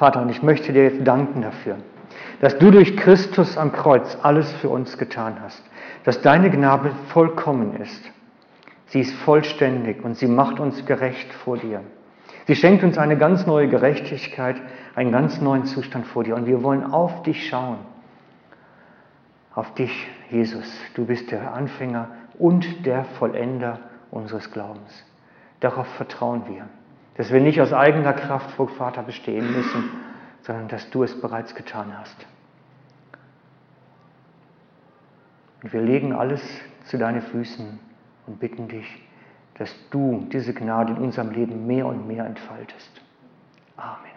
Vater, 0.00 0.22
und 0.22 0.30
ich 0.30 0.42
möchte 0.42 0.72
dir 0.72 0.84
jetzt 0.84 1.06
danken 1.06 1.42
dafür, 1.42 1.76
dass 2.40 2.58
du 2.58 2.72
durch 2.72 2.96
Christus 2.96 3.56
am 3.56 3.70
Kreuz 3.70 4.18
alles 4.22 4.50
für 4.54 4.68
uns 4.68 4.98
getan 4.98 5.36
hast, 5.40 5.62
dass 6.04 6.20
deine 6.22 6.50
Gnade 6.50 6.90
vollkommen 7.12 7.76
ist 7.76 8.10
Sie 8.90 9.00
ist 9.00 9.14
vollständig 9.14 10.04
und 10.04 10.16
sie 10.16 10.26
macht 10.26 10.58
uns 10.58 10.84
gerecht 10.84 11.32
vor 11.32 11.56
dir. 11.56 11.80
Sie 12.48 12.56
schenkt 12.56 12.82
uns 12.82 12.98
eine 12.98 13.16
ganz 13.16 13.46
neue 13.46 13.68
Gerechtigkeit, 13.68 14.56
einen 14.96 15.12
ganz 15.12 15.40
neuen 15.40 15.64
Zustand 15.64 16.08
vor 16.08 16.24
dir. 16.24 16.34
Und 16.34 16.46
wir 16.46 16.64
wollen 16.64 16.82
auf 16.82 17.22
dich 17.22 17.48
schauen. 17.48 17.78
Auf 19.54 19.72
dich, 19.74 20.08
Jesus. 20.28 20.66
Du 20.94 21.06
bist 21.06 21.30
der 21.30 21.54
Anfänger 21.54 22.08
und 22.36 22.84
der 22.84 23.04
Vollender 23.04 23.78
unseres 24.10 24.50
Glaubens. 24.50 25.04
Darauf 25.60 25.86
vertrauen 25.94 26.42
wir. 26.48 26.66
Dass 27.20 27.30
wir 27.30 27.42
nicht 27.42 27.60
aus 27.60 27.74
eigener 27.74 28.14
Kraft 28.14 28.50
vor 28.52 28.66
Vater 28.66 29.02
bestehen 29.02 29.52
müssen, 29.52 29.90
sondern 30.40 30.68
dass 30.68 30.88
du 30.88 31.02
es 31.02 31.20
bereits 31.20 31.54
getan 31.54 31.92
hast. 31.98 32.16
Und 35.62 35.70
wir 35.70 35.82
legen 35.82 36.14
alles 36.14 36.40
zu 36.86 36.96
deinen 36.96 37.20
Füßen 37.20 37.78
und 38.26 38.40
bitten 38.40 38.68
dich, 38.68 39.02
dass 39.58 39.70
du 39.90 40.28
diese 40.32 40.54
Gnade 40.54 40.94
in 40.94 40.98
unserem 40.98 41.30
Leben 41.32 41.66
mehr 41.66 41.84
und 41.84 42.08
mehr 42.08 42.24
entfaltest. 42.24 43.02
Amen. 43.76 44.09